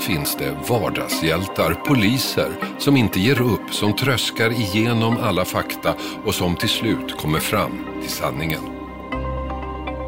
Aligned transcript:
finns 0.00 0.36
det 0.36 0.56
vardagshjältar, 0.68 1.74
poliser 1.74 2.50
som 2.78 2.96
inte 2.96 3.20
ger 3.20 3.40
upp, 3.40 3.74
som 3.74 3.96
tröskar 3.96 4.50
igenom 4.50 5.16
alla 5.22 5.44
fakta 5.44 5.94
och 6.24 6.34
som 6.34 6.56
till 6.56 6.68
slut 6.68 7.16
kommer 7.16 7.38
fram 7.38 7.84
till 8.00 8.10
sanningen. 8.10 8.80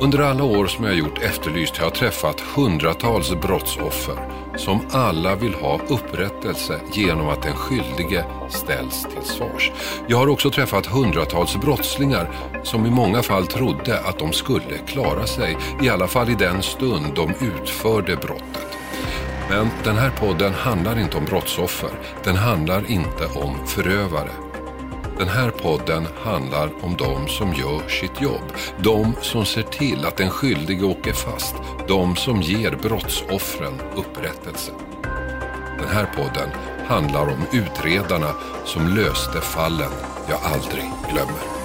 Under 0.03 0.19
alla 0.19 0.45
år 0.45 0.67
som 0.67 0.85
jag 0.85 0.95
gjort 0.95 1.23
Efterlyst 1.23 1.77
har 1.77 1.87
jag 1.87 1.95
träffat 1.95 2.41
hundratals 2.41 3.35
brottsoffer 3.41 4.17
som 4.57 4.81
alla 4.91 5.35
vill 5.35 5.55
ha 5.55 5.81
upprättelse 5.89 6.81
genom 6.93 7.29
att 7.29 7.43
den 7.43 7.57
skyldige 7.57 8.25
ställs 8.49 9.03
till 9.03 9.23
svars. 9.23 9.73
Jag 10.07 10.17
har 10.17 10.29
också 10.29 10.51
träffat 10.51 10.87
hundratals 10.87 11.57
brottslingar 11.57 12.31
som 12.63 12.87
i 12.87 12.91
många 12.91 13.23
fall 13.23 13.47
trodde 13.47 14.01
att 14.01 14.19
de 14.19 14.33
skulle 14.33 14.79
klara 14.87 15.27
sig, 15.27 15.57
i 15.83 15.89
alla 15.89 16.07
fall 16.07 16.31
i 16.31 16.35
den 16.35 16.63
stund 16.63 17.07
de 17.15 17.31
utförde 17.47 18.17
brottet. 18.17 18.82
Men 19.53 19.71
den 19.85 19.97
här 19.97 20.11
podden 20.11 20.53
handlar 20.55 20.99
inte 20.99 21.17
om 21.17 21.25
brottsoffer. 21.25 21.91
Den 22.25 22.37
handlar 22.37 22.91
inte 22.91 23.27
om 23.27 23.67
förövare. 23.67 24.31
Den 25.19 25.29
här 25.29 25.51
podden 25.51 26.07
handlar 26.25 26.85
om 26.85 26.97
de 26.97 27.29
som 27.29 27.53
gör 27.53 27.89
sitt 27.89 28.21
jobb. 28.21 28.53
De 28.79 29.15
som 29.21 29.45
ser 29.45 29.63
till 29.63 30.07
att 30.07 30.17
den 30.17 30.31
skyldige 30.31 30.85
åker 30.85 31.13
fast. 31.13 31.55
De 31.89 32.17
som 32.17 32.43
ger 32.43 32.71
brottsoffren 32.83 33.81
upprättelse. 33.97 34.73
Den 35.79 35.89
här 35.89 36.07
podden 36.17 36.49
handlar 36.87 37.23
om 37.23 37.43
utredarna 37.53 38.35
som 38.65 38.89
löste 38.89 39.41
fallen 39.41 39.93
jag 40.29 40.39
aldrig 40.43 40.91
glömmer. 41.11 41.62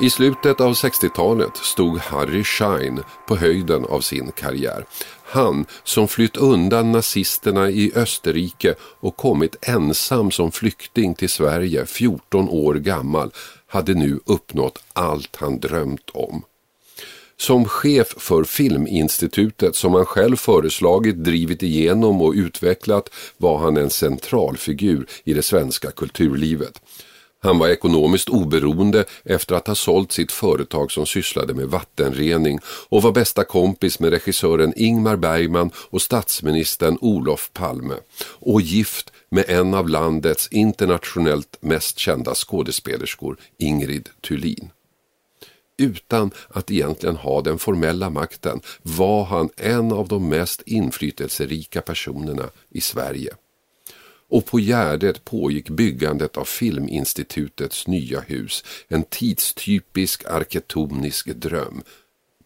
I 0.00 0.10
slutet 0.10 0.60
av 0.60 0.72
60-talet 0.72 1.56
stod 1.56 1.98
Harry 1.98 2.44
Schein 2.44 3.02
på 3.26 3.36
höjden 3.36 3.84
av 3.84 4.00
sin 4.00 4.32
karriär. 4.32 4.84
Han 5.24 5.66
som 5.84 6.08
flytt 6.08 6.36
undan 6.36 6.92
nazisterna 6.92 7.70
i 7.70 7.92
Österrike 7.94 8.74
och 8.80 9.16
kommit 9.16 9.56
ensam 9.68 10.30
som 10.30 10.52
flykting 10.52 11.14
till 11.14 11.28
Sverige 11.28 11.86
14 11.86 12.48
år 12.48 12.74
gammal 12.74 13.30
hade 13.66 13.94
nu 13.94 14.20
uppnått 14.26 14.82
allt 14.92 15.36
han 15.36 15.60
drömt 15.60 16.10
om. 16.10 16.42
Som 17.36 17.64
chef 17.64 18.14
för 18.16 18.44
Filminstitutet 18.44 19.76
som 19.76 19.94
han 19.94 20.06
själv 20.06 20.36
föreslagit, 20.36 21.24
drivit 21.24 21.62
igenom 21.62 22.22
och 22.22 22.32
utvecklat 22.32 23.10
var 23.36 23.58
han 23.58 23.76
en 23.76 23.90
centralfigur 23.90 25.06
i 25.24 25.34
det 25.34 25.42
svenska 25.42 25.90
kulturlivet. 25.90 26.80
Han 27.40 27.58
var 27.58 27.68
ekonomiskt 27.68 28.28
oberoende 28.28 29.04
efter 29.24 29.54
att 29.54 29.66
ha 29.66 29.74
sålt 29.74 30.12
sitt 30.12 30.32
företag 30.32 30.92
som 30.92 31.06
sysslade 31.06 31.54
med 31.54 31.68
vattenrening 31.68 32.58
och 32.88 33.02
var 33.02 33.12
bästa 33.12 33.44
kompis 33.44 34.00
med 34.00 34.10
regissören 34.10 34.72
Ingmar 34.76 35.16
Bergman 35.16 35.70
och 35.76 36.02
statsministern 36.02 36.98
Olof 37.00 37.50
Palme 37.52 37.94
och 38.20 38.60
gift 38.60 39.12
med 39.28 39.44
en 39.48 39.74
av 39.74 39.88
landets 39.88 40.48
internationellt 40.48 41.56
mest 41.60 41.98
kända 41.98 42.34
skådespelerskor, 42.34 43.36
Ingrid 43.58 44.08
Thulin. 44.20 44.70
Utan 45.76 46.30
att 46.48 46.70
egentligen 46.70 47.16
ha 47.16 47.40
den 47.40 47.58
formella 47.58 48.10
makten 48.10 48.60
var 48.82 49.24
han 49.24 49.50
en 49.56 49.92
av 49.92 50.08
de 50.08 50.28
mest 50.28 50.62
inflytelserika 50.66 51.80
personerna 51.80 52.50
i 52.70 52.80
Sverige 52.80 53.34
och 54.30 54.46
på 54.46 54.60
Gärdet 54.60 55.24
pågick 55.24 55.70
byggandet 55.70 56.36
av 56.36 56.44
Filminstitutets 56.44 57.86
nya 57.86 58.20
hus, 58.20 58.64
en 58.88 59.02
tidstypisk 59.02 60.24
arketonisk 60.26 61.26
dröm. 61.26 61.82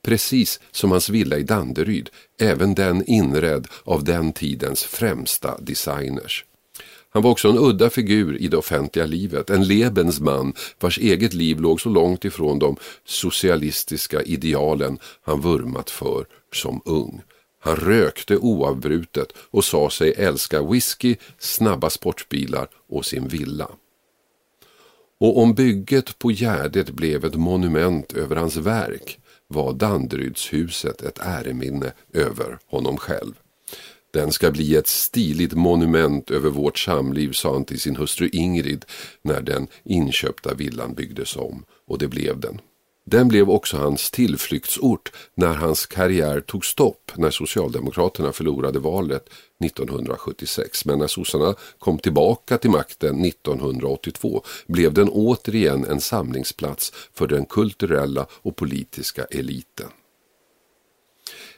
Precis 0.03 0.61
som 0.71 0.91
hans 0.91 1.09
villa 1.09 1.39
i 1.39 1.43
Danderyd, 1.43 2.11
även 2.41 2.75
den 2.75 3.05
inredd 3.07 3.67
av 3.85 4.05
den 4.05 4.33
tidens 4.33 4.85
främsta 4.85 5.59
designers. 5.61 6.45
Han 7.11 7.23
var 7.23 7.31
också 7.31 7.49
en 7.49 7.59
udda 7.59 7.91
figur 7.91 8.37
i 8.37 8.49
det 8.49 8.57
offentliga 8.57 9.07
livet, 9.07 9.51
en 9.51 9.65
Lebensman 9.67 10.55
vars 10.81 10.99
eget 10.99 11.35
liv 11.35 11.61
låg 11.61 11.81
så 11.81 11.89
långt 11.89 12.25
ifrån 12.25 12.59
de 12.59 12.77
socialistiska 13.05 14.23
idealen 14.23 14.99
han 15.23 15.41
vurmat 15.41 15.91
för 15.91 16.27
som 16.53 16.83
ung. 16.85 17.23
Han 17.65 17.77
rökte 17.77 18.37
oavbrutet 18.37 19.33
och 19.37 19.65
sa 19.65 19.91
sig 19.91 20.15
älska 20.17 20.63
whisky, 20.63 21.17
snabba 21.39 21.91
sportbilar 21.91 22.69
och 22.89 23.07
sin 23.07 23.29
villa. 23.29 23.69
Och 25.19 25.39
om 25.39 25.55
bygget 25.55 26.19
på 26.19 26.31
Gärdet 26.31 26.91
blev 26.91 27.25
ett 27.25 27.35
monument 27.35 28.13
över 28.13 28.37
hans 28.37 28.57
verk 28.57 29.19
var 29.47 29.73
Danderydshuset 29.73 31.03
ett 31.03 31.19
äreminne 31.19 31.93
över 32.13 32.59
honom 32.67 32.97
själv. 32.97 33.33
Den 34.11 34.33
ska 34.33 34.51
bli 34.51 34.77
ett 34.77 34.87
stiligt 34.87 35.53
monument 35.53 36.31
över 36.31 36.51
vårt 36.51 36.79
samliv, 36.79 37.33
sa 37.33 37.53
han 37.53 37.65
till 37.65 37.81
sin 37.81 37.97
hustru 37.97 38.29
Ingrid 38.33 38.85
när 39.23 39.41
den 39.41 39.67
inköpta 39.85 40.55
villan 40.55 40.95
byggdes 40.95 41.37
om. 41.37 41.65
Och 41.87 41.99
det 41.99 42.09
blev 42.09 42.41
den. 42.41 42.61
Den 43.05 43.29
blev 43.29 43.51
också 43.51 43.77
hans 43.77 44.11
tillflyktsort 44.11 45.13
när 45.35 45.55
hans 45.55 45.87
karriär 45.87 46.41
tog 46.41 46.65
stopp 46.65 47.13
när 47.17 47.31
Socialdemokraterna 47.31 48.33
förlorade 48.33 48.79
valet 48.79 49.29
1976. 49.65 50.85
Men 50.85 50.99
när 50.99 51.07
sossarna 51.07 51.55
kom 51.79 51.99
tillbaka 51.99 52.59
till 52.59 52.71
makten 52.71 53.25
1982 53.25 54.43
blev 54.67 54.93
den 54.93 55.09
återigen 55.09 55.85
en 55.85 56.01
samlingsplats 56.01 56.93
för 57.15 57.27
den 57.27 57.45
kulturella 57.45 58.27
och 58.33 58.57
politiska 58.57 59.25
eliten. 59.25 59.89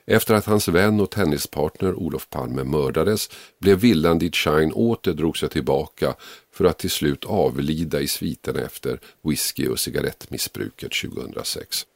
Efter 0.06 0.34
att 0.34 0.44
hans 0.46 0.68
vän 0.68 1.00
och 1.00 1.10
tennispartner 1.10 1.94
Olof 1.94 2.30
Palme 2.30 2.64
mördades 2.64 3.30
blev 3.60 3.78
villan 3.78 4.18
dit 4.18 4.36
Shine 4.36 4.72
åter 4.72 5.12
drog 5.12 5.36
sig 5.38 5.48
tillbaka 5.48 6.14
för 6.52 6.64
att 6.64 6.78
till 6.78 6.90
slut 6.90 7.24
avlida 7.24 8.00
i 8.00 8.08
sviterna 8.08 8.60
efter 8.60 9.00
whisky 9.22 9.68
och 9.68 9.78
cigarettmissbruket 9.78 10.92
2006. 11.02 11.86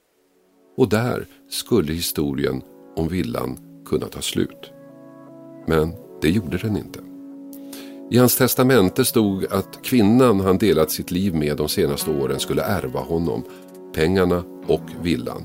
Och 0.77 0.89
där 0.89 1.27
skulle 1.51 1.93
historien 1.93 2.63
om 2.97 3.09
villan 3.09 3.59
kunna 3.87 4.07
ta 4.07 4.21
slut. 4.21 4.73
Men 5.67 5.93
det 6.21 6.31
gjorde 6.31 6.57
den 6.57 6.77
inte. 6.77 7.01
I 8.11 8.19
hans 8.19 8.37
testamente 8.37 9.05
stod 9.05 9.53
att 9.53 9.83
kvinnan 9.83 10.41
han 10.41 10.59
delat 10.59 10.91
sitt 10.91 11.11
liv 11.11 11.35
med 11.35 11.57
de 11.57 11.69
senaste 11.69 12.11
åren 12.11 12.41
skulle 12.41 12.63
ärva 12.63 13.01
honom, 13.01 13.45
pengarna 13.95 14.45
och 14.67 14.91
villan. 15.03 15.43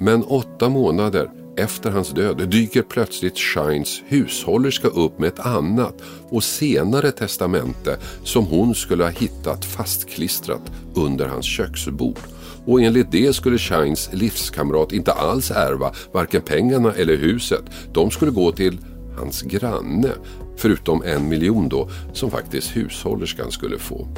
Men 0.00 0.24
åtta 0.24 0.68
månader 0.68 1.30
efter 1.56 1.90
hans 1.90 2.10
död 2.10 2.48
dyker 2.48 2.82
plötsligt 2.82 3.38
Shines 3.38 4.02
hushållerska 4.06 4.88
upp 4.88 5.18
med 5.18 5.28
ett 5.28 5.46
annat 5.46 6.02
och 6.28 6.44
senare 6.44 7.10
testamente 7.10 7.98
som 8.24 8.46
hon 8.46 8.74
skulle 8.74 9.04
ha 9.04 9.10
hittat 9.10 9.64
fastklistrat 9.64 10.72
under 10.94 11.26
hans 11.26 11.46
köksbord. 11.46 12.18
Och 12.66 12.82
enligt 12.82 13.12
det 13.12 13.32
skulle 13.32 13.58
Shines 13.58 14.10
livskamrat 14.12 14.92
inte 14.92 15.12
alls 15.12 15.50
ärva 15.50 15.92
varken 16.12 16.42
pengarna 16.42 16.92
eller 16.92 17.16
huset. 17.16 17.62
De 17.92 18.10
skulle 18.10 18.30
gå 18.30 18.52
till 18.52 18.78
hans 19.18 19.42
granne, 19.42 20.10
förutom 20.56 21.02
en 21.02 21.28
miljon 21.28 21.68
då 21.68 21.88
som 22.12 22.30
faktiskt 22.30 22.76
hushållerskan 22.76 23.50
skulle 23.50 23.78
få. 23.78 24.08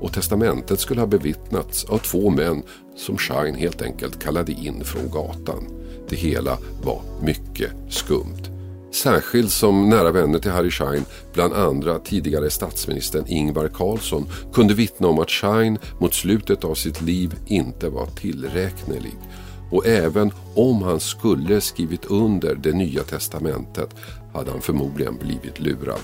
Och 0.00 0.12
testamentet 0.12 0.80
skulle 0.80 1.00
ha 1.00 1.06
bevittnats 1.06 1.84
av 1.84 1.98
två 1.98 2.30
män 2.30 2.62
som 2.96 3.18
Shine 3.18 3.54
helt 3.54 3.82
enkelt 3.82 4.22
kallade 4.22 4.52
in 4.52 4.84
från 4.84 5.10
gatan. 5.10 5.83
Det 6.08 6.16
hela 6.16 6.58
var 6.82 7.02
mycket 7.22 7.70
skumt. 7.88 8.50
Särskilt 8.94 9.50
som 9.50 9.88
nära 9.88 10.12
vänner 10.12 10.38
till 10.38 10.50
Harry 10.50 10.70
Schein, 10.70 11.04
bland 11.32 11.54
andra 11.54 11.98
tidigare 11.98 12.50
statsministern 12.50 13.24
Ingvar 13.26 13.68
Carlsson, 13.68 14.26
kunde 14.52 14.74
vittna 14.74 15.08
om 15.08 15.18
att 15.18 15.30
Schein 15.30 15.78
mot 16.00 16.14
slutet 16.14 16.64
av 16.64 16.74
sitt 16.74 17.02
liv 17.02 17.34
inte 17.46 17.88
var 17.88 18.06
tillräknelig. 18.06 19.14
Och 19.70 19.86
även 19.86 20.32
om 20.54 20.82
han 20.82 21.00
skulle 21.00 21.60
skrivit 21.60 22.04
under 22.04 22.54
det 22.54 22.72
nya 22.72 23.02
testamentet 23.02 23.94
hade 24.34 24.50
han 24.50 24.60
förmodligen 24.60 25.18
blivit 25.18 25.60
lurad. 25.60 26.00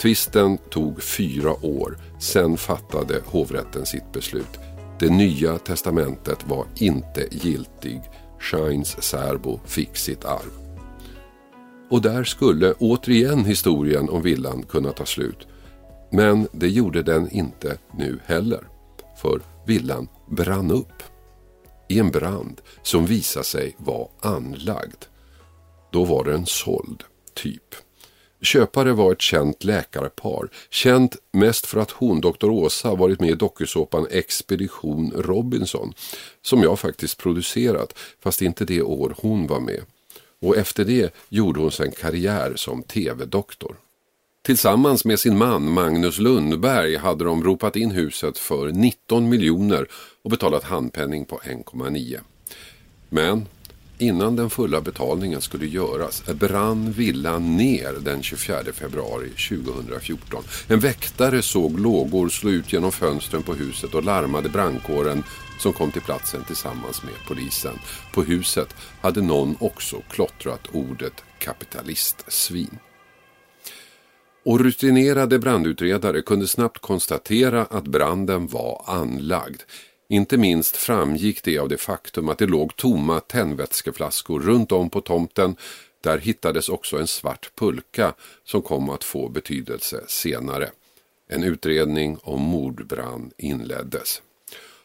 Tvisten 0.00 0.58
tog 0.58 1.02
fyra 1.02 1.64
år, 1.66 1.98
sen 2.18 2.56
fattade 2.56 3.20
hovrätten 3.26 3.86
sitt 3.86 4.12
beslut. 4.12 4.58
Det 5.00 5.10
nya 5.10 5.58
testamentet 5.58 6.38
var 6.48 6.66
inte 6.76 7.26
giltig 7.30 8.00
Shines 8.40 9.02
särbo 9.02 9.60
fick 9.64 9.96
sitt 9.96 10.24
arv. 10.24 10.50
Och 11.90 12.02
där 12.02 12.24
skulle 12.24 12.72
återigen 12.72 13.44
historien 13.44 14.08
om 14.08 14.22
villan 14.22 14.62
kunna 14.62 14.92
ta 14.92 15.04
slut. 15.06 15.46
Men 16.10 16.48
det 16.52 16.68
gjorde 16.68 17.02
den 17.02 17.30
inte 17.30 17.78
nu 17.96 18.18
heller. 18.24 18.68
För 19.22 19.40
villan 19.66 20.08
brann 20.26 20.70
upp. 20.70 21.02
I 21.88 21.98
en 21.98 22.10
brand 22.10 22.60
som 22.82 23.06
visade 23.06 23.44
sig 23.44 23.76
vara 23.78 24.08
anlagd. 24.20 25.04
Då 25.92 26.04
var 26.04 26.24
den 26.24 26.46
såld, 26.46 27.04
typ. 27.34 27.74
Köpare 28.42 28.92
var 28.92 29.12
ett 29.12 29.20
känt 29.20 29.64
läkarpar, 29.64 30.48
känt 30.70 31.16
mest 31.32 31.66
för 31.66 31.80
att 31.80 31.90
hon, 31.90 32.20
doktor 32.20 32.50
Åsa, 32.50 32.94
varit 32.94 33.20
med 33.20 33.30
i 33.30 33.34
dokusåpan 33.34 34.06
Expedition 34.10 35.12
Robinson, 35.16 35.92
som 36.42 36.62
jag 36.62 36.78
faktiskt 36.78 37.18
producerat, 37.18 37.98
fast 38.22 38.42
inte 38.42 38.64
det 38.64 38.82
år 38.82 39.14
hon 39.18 39.46
var 39.46 39.60
med. 39.60 39.80
Och 40.40 40.56
efter 40.56 40.84
det 40.84 41.14
gjorde 41.28 41.60
hon 41.60 41.72
sen 41.72 41.92
karriär 41.92 42.52
som 42.56 42.82
tv-doktor. 42.82 43.76
Tillsammans 44.42 45.04
med 45.04 45.20
sin 45.20 45.38
man 45.38 45.72
Magnus 45.72 46.18
Lundberg 46.18 46.96
hade 46.96 47.24
de 47.24 47.44
ropat 47.44 47.76
in 47.76 47.90
huset 47.90 48.38
för 48.38 48.72
19 48.72 49.28
miljoner 49.28 49.88
och 50.22 50.30
betalat 50.30 50.64
handpenning 50.64 51.24
på 51.24 51.38
1,9. 51.38 52.18
Men 53.08 53.46
innan 53.98 54.36
den 54.36 54.50
fulla 54.50 54.80
betalningen 54.80 55.40
skulle 55.40 55.66
göras 55.66 56.24
brann 56.26 56.92
villan 56.92 57.56
ner 57.56 57.92
den 58.00 58.22
24 58.22 58.64
februari 58.72 59.28
2014. 59.28 60.44
En 60.68 60.80
väktare 60.80 61.42
såg 61.42 61.80
lågor 61.80 62.28
slå 62.28 62.50
ut 62.50 62.72
genom 62.72 62.92
fönstren 62.92 63.42
på 63.42 63.54
huset 63.54 63.94
och 63.94 64.04
larmade 64.04 64.48
brandkåren 64.48 65.22
som 65.58 65.72
kom 65.72 65.90
till 65.92 66.02
platsen 66.02 66.44
tillsammans 66.44 67.02
med 67.02 67.14
polisen. 67.28 67.78
På 68.14 68.22
huset 68.22 68.74
hade 69.00 69.22
någon 69.22 69.56
också 69.60 70.02
klottrat 70.10 70.68
ordet 70.72 71.24
kapitalistsvin. 71.38 72.78
Och 74.44 74.60
rutinerade 74.60 75.38
brandutredare 75.38 76.22
kunde 76.22 76.46
snabbt 76.46 76.78
konstatera 76.78 77.62
att 77.64 77.84
branden 77.84 78.46
var 78.46 78.84
anlagd. 78.86 79.62
Inte 80.10 80.36
minst 80.36 80.76
framgick 80.76 81.42
det 81.42 81.58
av 81.58 81.68
det 81.68 81.78
faktum 81.78 82.28
att 82.28 82.38
det 82.38 82.46
låg 82.46 82.76
tomma 82.76 83.20
tändvätskeflaskor 83.20 84.40
runt 84.40 84.72
om 84.72 84.90
på 84.90 85.00
tomten. 85.00 85.56
Där 86.00 86.18
hittades 86.18 86.68
också 86.68 86.98
en 86.98 87.06
svart 87.06 87.50
pulka 87.54 88.14
som 88.44 88.62
kom 88.62 88.90
att 88.90 89.04
få 89.04 89.28
betydelse 89.28 90.04
senare. 90.06 90.70
En 91.28 91.44
utredning 91.44 92.18
om 92.22 92.40
mordbrand 92.40 93.32
inleddes. 93.36 94.22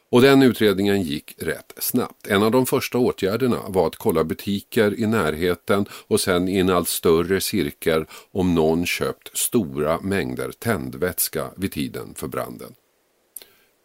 Och 0.10 0.22
den 0.22 0.44
utredningen 0.44 1.02
gick 1.02 1.36
rätt 1.38 1.74
snabbt. 1.78 2.28
En 2.28 2.44
av 2.44 2.52
de 2.52 2.66
första 2.66 2.98
åtgärderna 2.98 3.60
var 3.68 3.88
att 3.88 3.96
kolla 3.96 4.24
butiker 4.24 5.00
i 5.00 5.08
närheten 5.08 5.86
och 6.08 6.22
sen 6.22 6.48
i 6.48 6.58
en 6.58 6.70
allt 6.70 6.90
större 6.90 7.42
cirkel 7.42 8.06
om 8.32 8.56
någon 8.56 8.86
köpt 8.86 9.38
stora 9.38 10.00
mängder 10.02 10.52
tändvätska 10.52 11.52
vid 11.56 11.72
tiden 11.72 12.14
för 12.16 12.28
branden. 12.28 12.74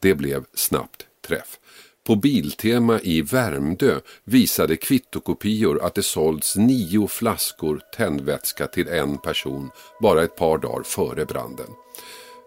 Det 0.01 0.15
blev 0.15 0.45
snabbt 0.55 1.08
träff. 1.29 1.59
På 2.07 2.17
Biltema 2.17 3.01
i 3.01 3.23
Värmdö 3.23 4.01
visade 4.25 4.77
kvittokopior 4.77 5.85
att 5.85 5.95
det 5.95 6.03
sålts 6.03 6.57
nio 6.57 7.07
flaskor 7.07 7.81
tändvätska 7.97 8.67
till 8.67 8.89
en 8.89 9.19
person 9.19 9.71
bara 10.03 10.23
ett 10.23 10.37
par 10.37 10.59
dagar 10.59 10.83
före 10.83 11.25
branden. 11.25 11.67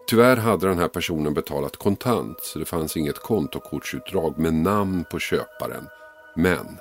Tyvärr 0.07 0.37
hade 0.37 0.67
den 0.67 0.79
här 0.79 0.87
personen 0.87 1.33
betalat 1.33 1.77
kontant 1.77 2.37
så 2.41 2.59
det 2.59 2.65
fanns 2.65 2.97
inget 2.97 3.19
kontokortsutdrag 3.19 4.37
med 4.37 4.53
namn 4.53 5.05
på 5.11 5.19
köparen. 5.19 5.87
Men 6.35 6.77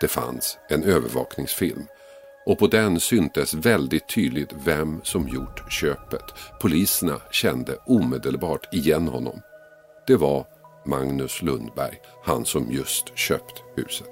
det 0.00 0.08
fanns 0.08 0.58
en 0.68 0.84
övervakningsfilm 0.84 1.82
och 2.46 2.58
på 2.58 2.66
den 2.66 3.00
syntes 3.00 3.54
väldigt 3.54 4.08
tydligt 4.08 4.52
vem 4.64 5.00
som 5.04 5.28
gjort 5.28 5.72
köpet. 5.72 6.24
Poliserna 6.60 7.20
kände 7.30 7.76
omedelbart 7.86 8.74
igen 8.74 9.08
honom. 9.08 9.40
Det 10.06 10.16
var 10.16 10.46
Magnus 10.84 11.42
Lundberg, 11.42 12.00
han 12.24 12.44
som 12.44 12.72
just 12.72 13.18
köpt 13.18 13.62
huset. 13.76 14.10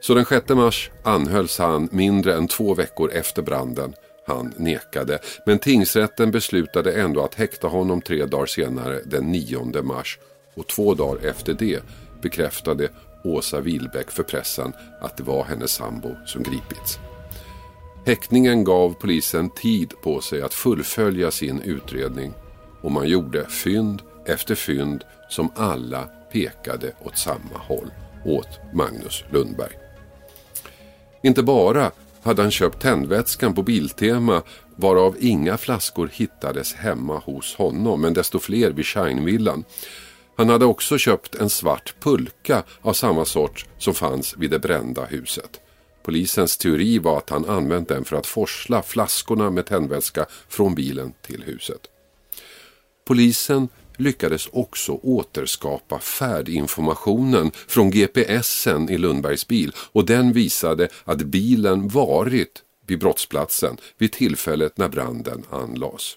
Så 0.00 0.14
den 0.14 0.24
6 0.24 0.48
mars 0.48 0.90
anhölls 1.02 1.58
han 1.58 1.88
mindre 1.92 2.34
än 2.34 2.48
två 2.48 2.74
veckor 2.74 3.12
efter 3.12 3.42
branden 3.42 3.94
han 4.26 4.54
nekade. 4.56 5.18
Men 5.46 5.58
tingsrätten 5.58 6.30
beslutade 6.30 6.92
ändå 6.92 7.24
att 7.24 7.34
häkta 7.34 7.68
honom 7.68 8.00
tre 8.00 8.26
dagar 8.26 8.46
senare 8.46 9.00
den 9.04 9.32
9 9.32 9.82
mars. 9.82 10.18
Och 10.54 10.66
två 10.66 10.94
dagar 10.94 11.26
efter 11.26 11.54
det 11.54 11.82
bekräftade 12.22 12.88
Åsa 13.24 13.60
Wilbäck 13.60 14.10
för 14.10 14.22
pressen 14.22 14.72
att 15.00 15.16
det 15.16 15.22
var 15.22 15.44
hennes 15.44 15.70
sambo 15.70 16.16
som 16.26 16.42
gripits. 16.42 16.98
Häktningen 18.06 18.64
gav 18.64 18.94
polisen 19.00 19.50
tid 19.50 19.92
på 20.02 20.20
sig 20.20 20.42
att 20.42 20.54
fullfölja 20.54 21.30
sin 21.30 21.60
utredning 21.60 22.32
och 22.82 22.92
man 22.92 23.08
gjorde 23.08 23.46
fynd 23.46 24.02
efter 24.26 24.54
fynd 24.54 25.04
som 25.30 25.50
alla 25.56 26.08
pekade 26.32 26.92
åt 27.04 27.18
samma 27.18 27.58
håll, 27.58 27.90
åt 28.24 28.48
Magnus 28.74 29.24
Lundberg. 29.30 29.72
Inte 31.22 31.42
bara 31.42 31.90
hade 32.22 32.42
han 32.42 32.50
köpt 32.50 32.82
tändvätskan 32.82 33.54
på 33.54 33.62
Biltema 33.62 34.42
varav 34.76 35.16
inga 35.20 35.58
flaskor 35.58 36.10
hittades 36.12 36.74
hemma 36.74 37.18
hos 37.18 37.54
honom 37.54 38.00
men 38.00 38.14
desto 38.14 38.38
fler 38.38 38.70
vid 38.70 38.86
Scheinvillan. 38.86 39.64
Han 40.36 40.48
hade 40.48 40.64
också 40.64 40.98
köpt 40.98 41.34
en 41.34 41.50
svart 41.50 41.94
pulka 42.00 42.62
av 42.80 42.92
samma 42.92 43.24
sort 43.24 43.66
som 43.78 43.94
fanns 43.94 44.34
vid 44.36 44.50
det 44.50 44.58
brända 44.58 45.04
huset. 45.04 45.60
Polisens 46.02 46.56
teori 46.56 46.98
var 46.98 47.18
att 47.18 47.30
han 47.30 47.48
använt 47.48 47.88
den 47.88 48.04
för 48.04 48.16
att 48.16 48.26
forsla 48.26 48.82
flaskorna 48.82 49.50
med 49.50 49.66
tändvätska 49.66 50.26
från 50.48 50.74
bilen 50.74 51.12
till 51.22 51.42
huset. 51.42 51.80
Polisen 53.04 53.68
lyckades 54.00 54.48
också 54.52 54.92
återskapa 54.92 55.98
färdinformationen 55.98 57.50
från 57.68 57.90
GPSen 57.90 58.90
i 58.90 58.98
Lundbergs 58.98 59.48
bil 59.48 59.72
och 59.92 60.06
den 60.06 60.32
visade 60.32 60.88
att 61.04 61.18
bilen 61.18 61.88
varit 61.88 62.62
vid 62.86 62.98
brottsplatsen 62.98 63.76
vid 63.98 64.12
tillfället 64.12 64.78
när 64.78 64.88
branden 64.88 65.42
anlades. 65.50 66.16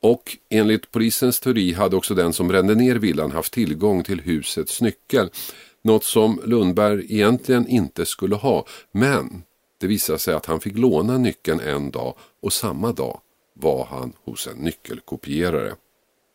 Och 0.00 0.36
enligt 0.48 0.90
polisens 0.90 1.40
teori 1.40 1.72
hade 1.72 1.96
också 1.96 2.14
den 2.14 2.32
som 2.32 2.48
brände 2.48 2.74
ner 2.74 2.96
villan 2.96 3.32
haft 3.32 3.52
tillgång 3.52 4.04
till 4.04 4.20
husets 4.20 4.80
nyckel. 4.80 5.30
Något 5.82 6.04
som 6.04 6.40
Lundberg 6.44 7.06
egentligen 7.08 7.68
inte 7.68 8.06
skulle 8.06 8.36
ha. 8.36 8.66
Men 8.92 9.42
det 9.80 9.86
visade 9.86 10.18
sig 10.18 10.34
att 10.34 10.46
han 10.46 10.60
fick 10.60 10.78
låna 10.78 11.18
nyckeln 11.18 11.60
en 11.60 11.90
dag 11.90 12.14
och 12.42 12.52
samma 12.52 12.92
dag 12.92 13.20
var 13.54 13.84
han 13.84 14.12
hos 14.24 14.46
en 14.46 14.56
nyckelkopierare. 14.56 15.74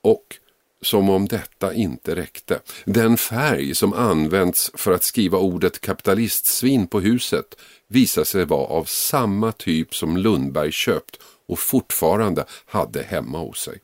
Och 0.03 0.37
som 0.81 1.09
om 1.09 1.27
detta 1.27 1.73
inte 1.73 2.15
räckte. 2.15 2.59
Den 2.85 3.17
färg 3.17 3.75
som 3.75 3.93
använts 3.93 4.71
för 4.73 4.91
att 4.91 5.03
skriva 5.03 5.37
ordet 5.37 5.81
kapitalistsvin 5.81 6.87
på 6.87 6.99
huset 6.99 7.55
visade 7.87 8.25
sig 8.25 8.45
vara 8.45 8.67
av 8.67 8.83
samma 8.83 9.51
typ 9.51 9.95
som 9.95 10.17
Lundberg 10.17 10.71
köpt 10.71 11.19
och 11.47 11.59
fortfarande 11.59 12.45
hade 12.65 13.03
hemma 13.03 13.37
hos 13.37 13.59
sig. 13.59 13.79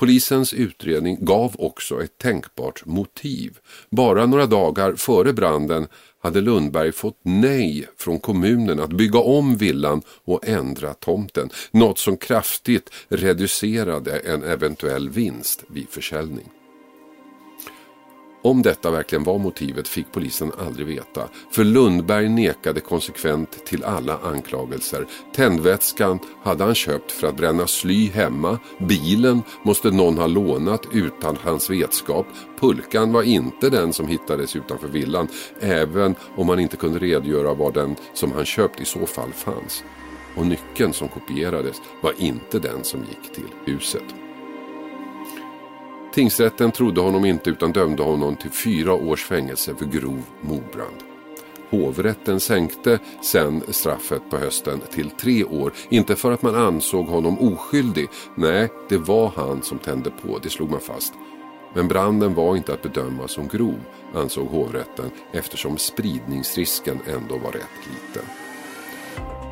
Polisens 0.00 0.54
utredning 0.54 1.24
gav 1.24 1.54
också 1.58 2.02
ett 2.02 2.18
tänkbart 2.18 2.86
motiv. 2.86 3.58
Bara 3.90 4.26
några 4.26 4.46
dagar 4.46 4.94
före 4.96 5.32
branden 5.32 5.86
hade 6.22 6.40
Lundberg 6.40 6.92
fått 6.92 7.18
nej 7.22 7.88
från 7.96 8.18
kommunen 8.18 8.80
att 8.80 8.92
bygga 8.92 9.18
om 9.18 9.56
villan 9.56 10.02
och 10.24 10.48
ändra 10.48 10.94
tomten. 10.94 11.50
Något 11.70 11.98
som 11.98 12.16
kraftigt 12.16 12.90
reducerade 13.08 14.18
en 14.18 14.42
eventuell 14.42 15.08
vinst 15.08 15.64
vid 15.68 15.88
försäljning. 15.88 16.59
Om 18.42 18.62
detta 18.62 18.90
verkligen 18.90 19.24
var 19.24 19.38
motivet 19.38 19.88
fick 19.88 20.12
polisen 20.12 20.52
aldrig 20.58 20.86
veta. 20.86 21.28
För 21.50 21.64
Lundberg 21.64 22.28
nekade 22.28 22.80
konsekvent 22.80 23.66
till 23.66 23.84
alla 23.84 24.18
anklagelser. 24.18 25.06
Tändvätskan 25.34 26.18
hade 26.42 26.64
han 26.64 26.74
köpt 26.74 27.12
för 27.12 27.26
att 27.26 27.36
bränna 27.36 27.66
sly 27.66 28.10
hemma. 28.10 28.58
Bilen 28.78 29.42
måste 29.62 29.90
någon 29.90 30.18
ha 30.18 30.26
lånat 30.26 30.82
utan 30.92 31.36
hans 31.42 31.70
vetskap. 31.70 32.26
Pulkan 32.60 33.12
var 33.12 33.22
inte 33.22 33.70
den 33.70 33.92
som 33.92 34.06
hittades 34.06 34.56
utanför 34.56 34.88
villan. 34.88 35.28
Även 35.60 36.14
om 36.36 36.46
man 36.46 36.60
inte 36.60 36.76
kunde 36.76 36.98
redogöra 36.98 37.54
var 37.54 37.72
den 37.72 37.96
som 38.14 38.32
han 38.32 38.44
köpt 38.44 38.80
i 38.80 38.84
så 38.84 39.06
fall 39.06 39.32
fanns. 39.32 39.84
Och 40.36 40.46
nyckeln 40.46 40.92
som 40.92 41.08
kopierades 41.08 41.76
var 42.00 42.14
inte 42.18 42.58
den 42.58 42.84
som 42.84 43.00
gick 43.00 43.34
till 43.34 43.54
huset. 43.64 44.04
Tingsrätten 46.14 46.72
trodde 46.72 47.00
honom 47.00 47.24
inte 47.24 47.50
utan 47.50 47.72
dömde 47.72 48.02
honom 48.02 48.36
till 48.36 48.50
fyra 48.50 48.94
års 48.94 49.24
fängelse 49.24 49.74
för 49.74 49.84
grov 49.84 50.22
mordbrand. 50.40 50.96
Hovrätten 51.70 52.40
sänkte 52.40 52.98
sen 53.22 53.62
straffet 53.68 54.22
på 54.30 54.36
hösten 54.36 54.80
till 54.92 55.10
tre 55.10 55.44
år. 55.44 55.72
Inte 55.88 56.16
för 56.16 56.32
att 56.32 56.42
man 56.42 56.54
ansåg 56.54 57.06
honom 57.06 57.38
oskyldig. 57.38 58.08
Nej, 58.34 58.68
det 58.88 58.98
var 58.98 59.32
han 59.36 59.62
som 59.62 59.78
tände 59.78 60.10
på, 60.10 60.38
det 60.42 60.50
slog 60.50 60.70
man 60.70 60.80
fast. 60.80 61.14
Men 61.74 61.88
branden 61.88 62.34
var 62.34 62.56
inte 62.56 62.72
att 62.72 62.82
bedöma 62.82 63.28
som 63.28 63.48
grov, 63.48 63.80
ansåg 64.14 64.46
hovrätten 64.46 65.10
eftersom 65.32 65.78
spridningsrisken 65.78 66.98
ändå 67.06 67.38
var 67.38 67.52
rätt 67.52 67.86
liten. 67.86 68.24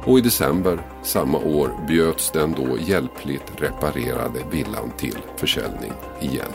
Och 0.07 0.19
i 0.19 0.21
december 0.21 0.81
samma 1.02 1.38
år 1.38 1.71
bjöds 1.87 2.31
den 2.31 2.52
då 2.52 2.78
hjälpligt 2.78 3.52
reparerade 3.57 4.40
villan 4.50 4.90
till 4.97 5.19
försäljning 5.37 5.93
igen. 6.21 6.52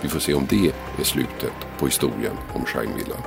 Vi 0.00 0.08
får 0.08 0.20
se 0.20 0.34
om 0.34 0.46
det 0.48 0.72
är 0.98 1.04
slutet 1.04 1.52
på 1.78 1.86
historien 1.86 2.36
om 2.54 2.64
Scheinvillan. 2.64 3.22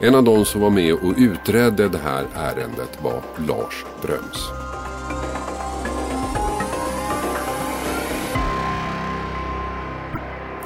En 0.00 0.14
av 0.14 0.24
de 0.24 0.44
som 0.44 0.60
var 0.60 0.70
med 0.70 0.94
och 0.94 1.14
utredde 1.16 1.88
det 1.88 1.98
här 1.98 2.26
ärendet 2.34 2.98
var 3.02 3.22
Lars 3.46 3.84
Bröms. 4.02 4.48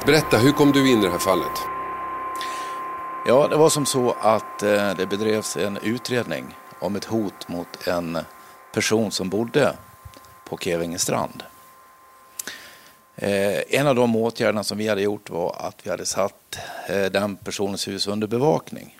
Berätta, 0.05 0.37
hur 0.37 0.51
kom 0.51 0.71
du 0.71 0.91
in 0.91 0.99
i 0.99 1.01
det 1.01 1.11
här 1.11 1.19
fallet? 1.19 1.61
Ja, 3.25 3.47
det 3.47 3.55
var 3.55 3.69
som 3.69 3.85
så 3.85 4.15
att 4.21 4.63
eh, 4.63 4.95
det 4.97 5.09
bedrevs 5.09 5.57
en 5.57 5.77
utredning 5.77 6.55
om 6.83 6.95
ett 6.95 7.05
hot 7.05 7.47
mot 7.47 7.87
en 7.87 8.17
person 8.73 9.11
som 9.11 9.29
bodde 9.29 9.77
på 10.45 10.57
Kevingestrand. 10.57 11.43
Eh, 13.15 13.79
en 13.79 13.87
av 13.87 13.95
de 13.95 14.15
åtgärderna 14.15 14.63
som 14.63 14.77
vi 14.77 14.87
hade 14.87 15.01
gjort 15.01 15.29
var 15.29 15.55
att 15.59 15.75
vi 15.83 15.89
hade 15.89 16.05
satt 16.05 16.57
eh, 16.87 17.05
den 17.05 17.35
personens 17.35 17.87
hus 17.87 18.07
under 18.07 18.27
bevakning. 18.27 18.97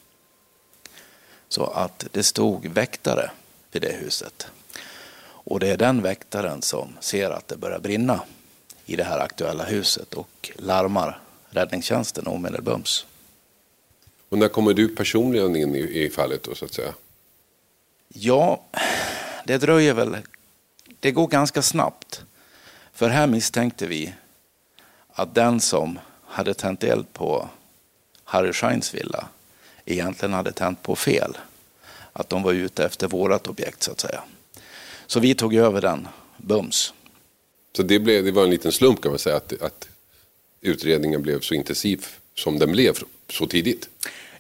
Så 1.47 1.65
att 1.65 2.05
det 2.11 2.23
stod 2.23 2.65
väktare 2.65 3.31
vid 3.71 3.81
det 3.81 3.93
huset. 3.93 4.47
Och 5.25 5.59
det 5.59 5.67
är 5.67 5.77
den 5.77 6.01
väktaren 6.01 6.61
som 6.61 6.97
ser 6.99 7.29
att 7.29 7.47
det 7.47 7.57
börjar 7.57 7.79
brinna 7.79 8.21
i 8.85 8.95
det 8.95 9.03
här 9.03 9.19
aktuella 9.19 9.63
huset 9.63 10.13
och 10.13 10.51
larmar 10.55 11.19
räddningstjänsten 11.49 12.27
omedelbums. 12.27 13.05
Och 14.29 14.37
när 14.37 14.47
kommer 14.47 14.73
du 14.73 14.95
personligen 14.95 15.55
in 15.55 15.75
i, 15.75 16.03
i 16.03 16.09
fallet 16.09 16.43
då 16.43 16.55
så 16.55 16.65
att 16.65 16.73
säga? 16.73 16.93
Ja, 18.13 18.63
det 19.45 19.57
dröjer 19.57 19.93
väl. 19.93 20.17
Det 20.99 21.11
går 21.11 21.27
ganska 21.27 21.61
snabbt. 21.61 22.21
För 22.93 23.09
här 23.09 23.27
misstänkte 23.27 23.87
vi 23.87 24.13
att 25.09 25.35
den 25.35 25.59
som 25.59 25.99
hade 26.25 26.53
tänt 26.53 26.83
eld 26.83 27.13
på 27.13 27.49
Harry 28.23 28.53
Scheins 28.53 28.93
villa 28.93 29.27
egentligen 29.85 30.33
hade 30.33 30.51
tänt 30.51 30.81
på 30.81 30.95
fel. 30.95 31.37
Att 32.13 32.29
de 32.29 32.43
var 32.43 32.53
ute 32.53 32.85
efter 32.85 33.07
vårat 33.07 33.47
objekt 33.47 33.83
så 33.83 33.91
att 33.91 33.99
säga. 33.99 34.23
Så 35.07 35.19
vi 35.19 35.35
tog 35.35 35.55
över 35.55 35.81
den 35.81 36.07
bums. 36.37 36.93
Så 37.75 37.83
det, 37.83 37.99
blev, 37.99 38.23
det 38.23 38.31
var 38.31 38.43
en 38.43 38.49
liten 38.49 38.71
slump 38.71 39.01
kan 39.01 39.11
man 39.11 39.19
säga 39.19 39.35
att, 39.35 39.61
att 39.61 39.87
utredningen 40.61 41.21
blev 41.21 41.39
så 41.39 41.53
intensiv 41.53 42.05
som 42.35 42.59
den 42.59 42.71
blev 42.71 42.97
så 43.29 43.47
tidigt? 43.47 43.89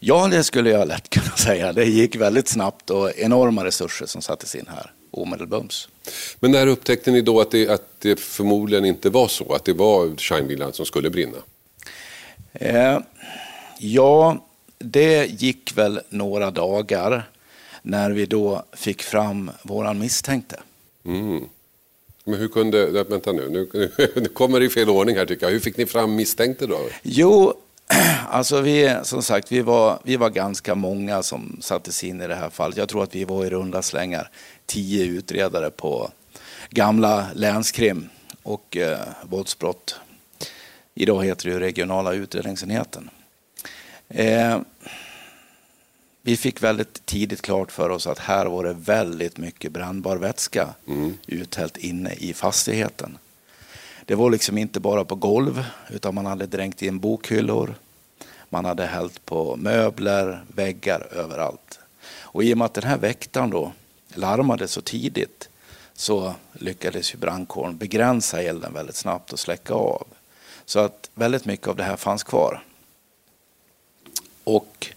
Ja, 0.05 0.27
det 0.27 0.43
skulle 0.43 0.69
jag 0.69 0.87
lätt 0.87 1.09
kunna 1.09 1.35
säga. 1.37 1.73
Det 1.73 1.85
gick 1.85 2.15
väldigt 2.15 2.47
snabbt 2.47 2.89
och 2.89 3.17
enorma 3.17 3.65
resurser 3.65 4.05
som 4.05 4.21
sattes 4.21 4.55
in 4.55 4.65
här 4.67 4.91
omedelbums. 5.11 5.89
Men 6.39 6.51
när 6.51 6.67
upptäckte 6.67 7.11
ni 7.11 7.21
då 7.21 7.41
att 7.41 7.51
det, 7.51 7.69
att 7.69 7.83
det 7.99 8.19
förmodligen 8.19 8.85
inte 8.85 9.09
var 9.09 9.27
så, 9.27 9.53
att 9.53 9.65
det 9.65 9.73
var 9.73 10.17
Shinevillan 10.17 10.73
som 10.73 10.85
skulle 10.85 11.09
brinna? 11.09 11.37
Eh, 12.53 12.99
ja, 13.79 14.45
det 14.77 15.41
gick 15.41 15.77
väl 15.77 15.99
några 16.09 16.51
dagar 16.51 17.29
när 17.81 18.11
vi 18.11 18.25
då 18.25 18.65
fick 18.73 19.03
fram 19.03 19.51
våran 19.63 19.99
misstänkte. 19.99 20.59
Mm. 21.05 21.43
Men 22.25 22.39
hur 22.39 22.47
kunde, 22.47 23.03
vänta 23.03 23.31
nu, 23.31 23.49
nu, 23.49 23.91
nu 24.15 24.25
kommer 24.25 24.59
det 24.59 24.65
i 24.65 24.69
fel 24.69 24.89
ordning 24.89 25.15
här 25.15 25.25
tycker 25.25 25.45
jag. 25.45 25.51
Hur 25.51 25.59
fick 25.59 25.77
ni 25.77 25.85
fram 25.85 26.15
misstänkte 26.15 26.67
då? 26.67 26.79
Jo, 27.01 27.53
alltså 28.29 28.61
vi, 28.61 28.97
som 29.03 29.23
sagt, 29.23 29.51
vi 29.51 29.61
var, 29.61 29.99
vi 30.03 30.15
var 30.15 30.29
ganska 30.29 30.75
många 30.75 31.23
som 31.23 31.57
sattes 31.61 32.03
in 32.03 32.21
i 32.21 32.27
det 32.27 32.35
här 32.35 32.49
fallet. 32.49 32.77
Jag 32.77 32.89
tror 32.89 33.03
att 33.03 33.15
vi 33.15 33.23
var 33.23 33.45
i 33.45 33.49
runda 33.49 33.81
slängar 33.81 34.29
tio 34.65 35.05
utredare 35.05 35.69
på 35.69 36.11
gamla 36.69 37.27
länskrim 37.35 38.09
och 38.43 38.77
eh, 38.77 38.99
våldsbrott. 39.21 39.99
Idag 40.95 41.25
heter 41.25 41.45
det 41.45 41.53
ju 41.53 41.59
regionala 41.59 42.13
utredningsenheten. 42.13 43.09
Eh, 44.09 44.59
vi 46.21 46.37
fick 46.37 46.63
väldigt 46.63 47.05
tidigt 47.05 47.41
klart 47.41 47.71
för 47.71 47.89
oss 47.89 48.07
att 48.07 48.19
här 48.19 48.45
var 48.45 48.63
det 48.63 48.73
väldigt 48.73 49.37
mycket 49.37 49.71
brännbar 49.71 50.17
vätska 50.17 50.69
mm. 50.87 51.17
uthällt 51.27 51.77
inne 51.77 52.13
i 52.13 52.33
fastigheten. 52.33 53.17
Det 54.05 54.15
var 54.15 54.29
liksom 54.29 54.57
inte 54.57 54.79
bara 54.79 55.05
på 55.05 55.15
golv 55.15 55.65
utan 55.89 56.15
man 56.15 56.25
hade 56.25 56.45
dränkt 56.45 56.81
in 56.81 56.99
bokhyllor. 56.99 57.75
Man 58.53 58.65
hade 58.65 58.85
hällt 58.85 59.25
på 59.25 59.55
möbler, 59.55 60.43
väggar, 60.47 61.07
överallt. 61.11 61.79
Och 62.05 62.43
i 62.43 62.53
och 62.53 62.57
med 62.57 62.65
att 62.65 62.73
den 62.73 62.83
här 62.83 62.97
väktaren 62.97 63.49
då 63.49 63.71
larmade 64.13 64.67
så 64.67 64.81
tidigt 64.81 65.49
så 65.93 66.35
lyckades 66.53 67.13
ju 67.13 67.17
brandkåren 67.17 67.77
begränsa 67.77 68.41
elden 68.41 68.73
väldigt 68.73 68.95
snabbt 68.95 69.33
och 69.33 69.39
släcka 69.39 69.73
av. 69.73 70.07
Så 70.65 70.79
att 70.79 71.09
väldigt 71.13 71.45
mycket 71.45 71.67
av 71.67 71.75
det 71.75 71.83
här 71.83 71.95
fanns 71.95 72.23
kvar. 72.23 72.63
Och 74.43 74.87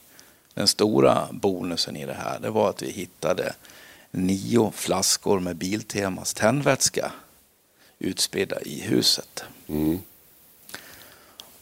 den 0.54 0.68
stora 0.68 1.28
bonusen 1.32 1.96
i 1.96 2.06
det 2.06 2.14
här 2.14 2.38
det 2.40 2.50
var 2.50 2.70
att 2.70 2.82
vi 2.82 2.90
hittade 2.90 3.54
nio 4.10 4.70
flaskor 4.74 5.40
med 5.40 5.56
Biltemas 5.56 6.34
tändvätska 6.34 7.12
utspridda 7.98 8.60
i 8.60 8.80
huset. 8.80 9.44
Mm. 9.68 9.98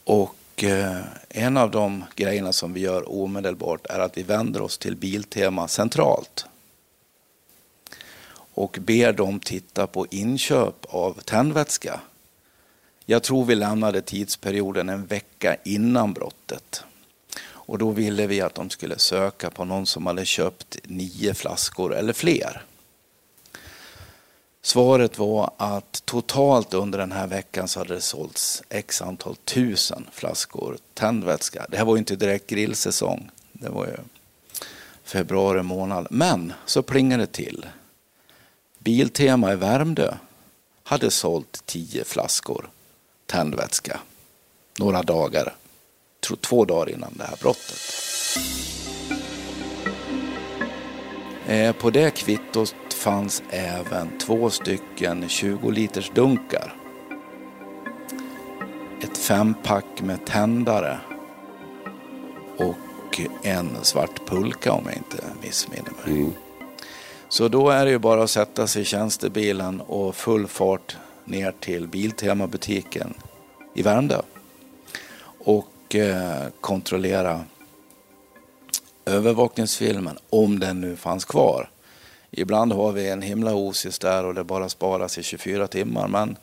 Och 0.05 0.37
och 0.55 0.65
eh, 0.65 1.01
en 1.29 1.57
av 1.57 1.71
de 1.71 2.05
grejerna 2.17 2.53
som 2.53 2.73
vi 2.73 2.81
gör 2.81 3.13
omedelbart 3.13 3.87
är 3.87 3.99
att 3.99 4.19
vi 4.19 4.23
vänder 4.23 4.63
oss 4.63 4.79
till 4.79 4.97
Biltema 4.97 5.69
centralt 5.69 6.47
och 8.55 8.79
ber 8.81 9.13
dem 9.13 9.41
titta 9.41 9.87
på 9.87 10.07
inköp 10.11 10.87
av 10.89 11.21
tändvätska. 11.21 12.01
Jag 13.05 13.23
tror 13.23 13.45
vi 13.45 13.55
lämnade 13.55 14.03
tidsperioden 14.03 14.89
en 14.89 15.07
vecka 15.07 15.57
innan 15.65 16.13
brottet. 16.13 16.85
Och 17.41 17.79
då 17.79 17.91
ville 17.91 18.27
vi 18.27 18.41
att 18.41 18.55
de 18.55 18.71
skulle 18.71 18.99
söka 18.99 19.51
på 19.51 19.65
någon 19.65 19.87
som 19.87 20.07
hade 20.07 20.25
köpt 20.25 20.79
nio 20.85 21.35
flaskor 21.35 21.95
eller 21.95 22.13
fler. 22.13 22.63
Svaret 24.65 25.19
var 25.19 25.51
att 25.57 26.03
totalt 26.05 26.75
under 26.75 26.99
den 26.99 27.13
här 27.13 27.27
veckan 27.27 27.69
så 27.69 27.81
hade 27.81 27.95
det 27.95 28.01
sålts 28.01 28.63
x 28.69 29.03
antal 29.03 29.37
tusen 29.37 30.07
flaskor 30.13 30.79
tändvätska. 30.95 31.67
Det 31.69 31.77
här 31.77 31.85
var 31.85 31.95
ju 31.95 31.99
inte 31.99 32.17
direkt 32.17 32.47
grillsäsong. 32.47 33.31
Det 33.53 33.69
var 33.69 33.87
ju 33.87 33.97
februari 35.05 35.63
månad. 35.63 36.07
Men 36.11 36.53
så 36.67 36.83
plingade 36.83 37.23
det 37.23 37.33
till. 37.33 37.67
Biltema 38.79 39.53
i 39.53 39.57
Värmdö 39.57 40.15
hade 40.83 41.11
sålt 41.11 41.63
tio 41.67 42.05
flaskor 42.05 42.71
tändvätska 43.27 44.01
några 44.79 45.03
dagar 45.03 45.55
tror 46.21 46.37
två 46.37 46.65
dagar 46.65 46.91
innan 46.91 47.15
det 47.17 47.25
här 47.25 47.37
brottet. 47.41 47.79
Eh, 51.47 51.73
på 51.73 51.91
det 51.91 52.11
kvittot 52.11 52.95
fanns 52.95 53.43
även 53.51 54.19
två 54.19 54.51
stycken 54.51 55.29
20 55.29 55.71
liters 55.71 56.11
dunkar. 56.11 56.75
Ett 59.03 59.19
fempack 59.19 60.03
med 60.03 60.27
tändare 60.27 60.99
och 62.57 63.21
en 63.43 63.69
svart 63.83 64.27
pulka 64.27 64.73
om 64.73 64.85
jag 64.87 64.97
inte 64.97 65.25
missminner 65.43 65.93
mig. 66.07 66.17
Mm. 66.17 66.33
Så 67.29 67.49
då 67.49 67.71
är 67.71 67.85
det 67.85 67.91
ju 67.91 67.99
bara 67.99 68.23
att 68.23 68.31
sätta 68.31 68.67
sig 68.67 68.83
i 68.83 68.85
tjänstebilen 68.85 69.81
och 69.81 70.17
full 70.17 70.47
fart 70.47 70.97
ner 71.25 71.55
till 71.61 71.89
Biltema-butiken 71.89 73.15
i 73.75 73.83
Värmdö. 73.83 74.21
Och 75.39 75.69
Eh, 75.95 76.47
kontrollera 76.61 77.45
övervakningsfilmen, 79.07 80.19
om 80.31 80.61
den 80.61 80.81
nu 80.81 80.97
fanns 80.97 81.25
kvar. 81.25 81.71
Ibland 82.31 82.73
har 82.73 82.93
vi 82.93 83.09
en 83.09 83.23
himla 83.23 83.55
osis 83.55 83.99
där 83.99 84.25
och 84.25 84.35
det 84.35 84.45
bara 84.45 84.69
sparas 84.69 85.19
i 85.19 85.23
24 85.23 85.67
timmar. 85.67 86.09
Men 86.09 86.37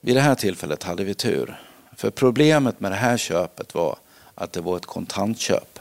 vid 0.00 0.16
det 0.16 0.20
här 0.20 0.34
tillfället 0.34 0.82
hade 0.82 1.04
vi 1.04 1.14
tur. 1.14 1.60
För 1.96 2.10
problemet 2.10 2.80
med 2.80 2.92
det 2.92 2.96
här 2.96 3.16
köpet 3.16 3.74
var 3.74 3.96
att 4.34 4.52
det 4.52 4.60
var 4.60 4.76
ett 4.76 4.86
kontantköp. 4.86 5.78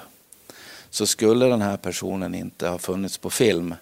Så 0.89 1.07
skulle 1.07 1.45
den 1.45 1.61
här 1.61 1.77
personen 1.77 2.35
inte 2.35 2.67
ha 2.67 2.77
funnits 2.77 3.17
på 3.17 3.29
film 3.29 3.75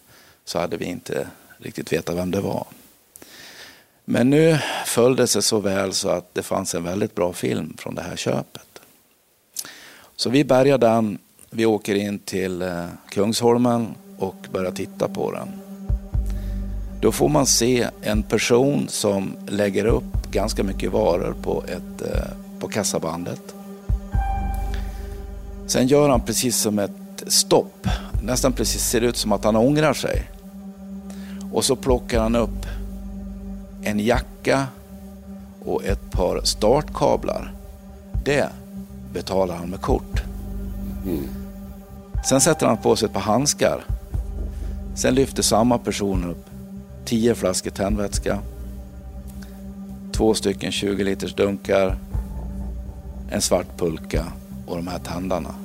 så 0.46 0.60
hade 0.60 0.78
vi 0.78 0.86
inte 0.86 1.28
riktigt 1.58 1.94
vetat 1.94 2.16
vem 2.16 2.32
det 2.32 2.42
var. 2.42 2.68
Men 4.06 4.30
nu 4.30 4.60
föll 4.86 5.16
det 5.16 5.28
sig 5.28 5.42
så 5.42 5.60
väl 5.60 5.94
så 5.94 6.10
att 6.10 6.34
det 6.34 6.44
fanns 6.44 6.76
en 6.76 6.84
väldigt 6.84 7.16
bra 7.16 7.34
film 7.34 7.78
från 7.78 7.96
det 7.96 8.02
här 8.02 8.16
köpet. 8.16 8.82
Så 10.16 10.30
vi 10.30 10.44
bärgade 10.44 10.88
den, 10.88 11.18
vi 11.56 11.66
åker 11.66 11.96
in 11.96 12.20
till 12.20 12.62
eh, 12.62 12.86
Kungsholmen 13.10 13.88
och 14.18 14.36
börjar 14.52 14.72
titta 14.72 15.08
på 15.08 15.32
den. 15.32 15.48
Då 17.02 17.12
får 17.12 17.30
man 17.30 17.46
se 17.46 17.88
en 18.02 18.24
person 18.24 18.86
som 18.90 19.34
lägger 19.48 19.86
upp 19.86 20.32
ganska 20.32 20.64
mycket 20.64 20.92
varor 20.92 21.36
på 21.44 21.64
ett 21.64 22.02
eh, 22.02 22.60
på 22.60 22.68
kassabandet. 22.68 23.42
Sen 25.68 25.88
gör 25.88 26.10
han 26.10 26.22
precis 26.22 26.58
som 26.58 26.80
ett 26.80 27.24
stopp. 27.28 27.88
Nästan 28.24 28.54
precis 28.54 28.84
ser 28.90 29.02
ut 29.02 29.18
som 29.18 29.32
att 29.32 29.44
han 29.44 29.56
ångrar 29.56 29.94
sig. 29.94 30.30
Och 31.52 31.66
så 31.66 31.76
plockar 31.76 32.22
han 32.22 32.36
upp 32.36 32.66
en 33.84 34.00
jacka 34.00 34.68
och 35.66 35.86
ett 35.86 36.12
par 36.12 36.42
startkablar. 36.44 37.54
Det 38.26 38.50
betalar 39.14 39.56
han 39.56 39.70
med 39.70 39.82
kort. 39.82 40.24
Mm. 41.06 41.43
Sen 42.24 42.42
sätter 42.42 42.68
han 42.68 42.78
på 42.78 42.96
sig 42.96 43.06
ett 43.06 43.14
par 43.14 43.22
handskar. 43.22 43.86
Sen 44.96 45.16
lyfter 45.16 45.44
samma 45.44 45.78
person 45.78 46.24
upp 46.32 46.46
tio 47.06 47.36
flaskor 47.36 47.72
tändvätska, 47.72 48.40
två 50.12 50.34
stycken 50.34 50.72
20 50.72 51.04
liters 51.04 51.36
dunkar, 51.36 51.98
en 53.32 53.42
svart 53.42 53.78
pulka 53.78 54.26
och 54.68 54.76
de 54.76 54.88
här 54.88 55.00
tändarna 55.00 55.56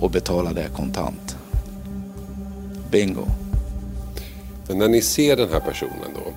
och 0.00 0.10
betalar 0.10 0.54
det 0.54 0.68
kontant. 0.76 1.36
Bingo. 2.90 3.24
Men 4.68 4.78
när 4.78 4.88
ni 4.88 5.02
ser 5.02 5.36
den 5.36 5.48
här 5.52 5.60
personen 5.60 6.10
då, 6.14 6.32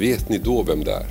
vet 0.00 0.28
ni 0.28 0.38
då 0.38 0.62
vem 0.62 0.84
det 0.84 0.92
är? 0.92 1.06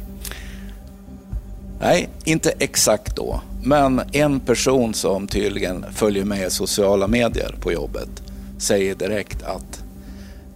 Nej, 1.80 2.10
inte 2.24 2.54
exakt 2.60 3.16
då. 3.16 3.42
Men 3.64 4.02
en 4.12 4.40
person 4.40 4.94
som 4.94 5.28
tydligen 5.28 5.86
följer 5.92 6.26
med 6.26 6.48
i 6.48 6.50
sociala 6.50 7.08
medier 7.08 7.56
på 7.62 7.72
jobbet 7.72 8.10
säger 8.58 8.96
direkt 8.96 9.44
att 9.44 9.84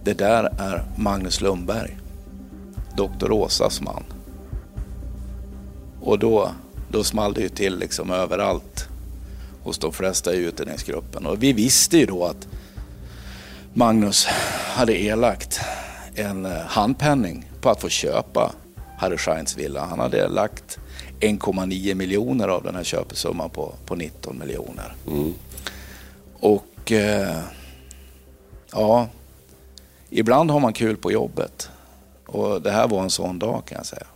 det 0.04 0.14
där 0.14 0.44
är 0.58 0.84
Magnus 0.96 1.40
Lundberg, 1.40 1.98
doktor 2.96 3.32
Åsas 3.32 3.80
man. 3.80 4.04
Och 6.00 6.18
då, 6.18 6.50
då 6.90 7.04
small 7.04 7.34
det 7.34 7.40
ju 7.40 7.48
till 7.48 7.78
liksom 7.78 8.10
överallt 8.10 8.88
hos 9.62 9.78
de 9.78 9.92
flesta 9.92 10.34
i 10.34 10.38
utredningsgruppen. 10.38 11.26
Och 11.26 11.42
vi 11.42 11.52
visste 11.52 11.98
ju 11.98 12.06
då 12.06 12.24
att 12.24 12.48
Magnus 13.74 14.26
hade 14.74 14.92
erlagt 14.92 15.60
en 16.14 16.46
eh, 16.46 16.52
handpenning 16.52 17.50
på 17.60 17.70
att 17.70 17.80
få 17.80 17.88
köpa 17.88 18.52
Harry 18.98 19.16
Scheins 19.16 19.58
villa. 19.58 19.86
Han 19.86 19.98
hade 19.98 20.28
lagt 20.28 20.78
1,9 21.20 21.94
miljoner 21.94 22.48
av 22.48 22.62
den 22.62 22.74
här 22.74 22.84
köpesumman 22.84 23.50
på, 23.50 23.74
på 23.86 23.94
19 23.94 24.38
miljoner. 24.38 24.94
Mm. 25.06 25.34
Och 26.40 26.92
eh, 26.92 27.40
ja, 28.72 29.08
ibland 30.10 30.50
har 30.50 30.60
man 30.60 30.72
kul 30.72 30.96
på 30.96 31.12
jobbet. 31.12 31.68
Och 32.26 32.62
det 32.62 32.70
här 32.70 32.88
var 32.88 33.02
en 33.02 33.10
sån 33.10 33.38
dag 33.38 33.62
kan 33.66 33.76
jag 33.76 33.86
säga. 33.86 34.06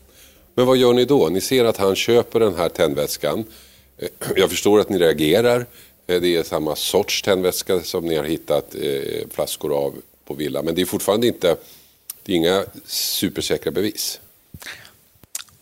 Men 0.54 0.66
vad 0.66 0.76
gör 0.76 0.92
ni 0.92 1.04
då? 1.04 1.28
Ni 1.28 1.40
ser 1.40 1.64
att 1.64 1.76
han 1.76 1.96
köper 1.96 2.40
den 2.40 2.54
här 2.54 2.68
tändvätskan. 2.68 3.44
Eh, 3.98 4.08
jag 4.36 4.50
förstår 4.50 4.80
att 4.80 4.88
ni 4.88 4.98
reagerar. 4.98 5.66
Eh, 6.06 6.20
det 6.20 6.36
är 6.36 6.42
samma 6.42 6.76
sorts 6.76 7.22
tändvätska 7.22 7.80
som 7.80 8.04
ni 8.04 8.16
har 8.16 8.24
hittat 8.24 8.74
eh, 8.74 9.28
flaskor 9.30 9.76
av 9.76 9.94
på 10.24 10.34
villa. 10.34 10.62
Men 10.62 10.74
det 10.74 10.80
är 10.80 10.86
fortfarande 10.86 11.26
inte, 11.26 11.56
det 12.22 12.32
är 12.32 12.36
inga 12.36 12.64
supersäkra 12.86 13.72
bevis. 13.72 14.20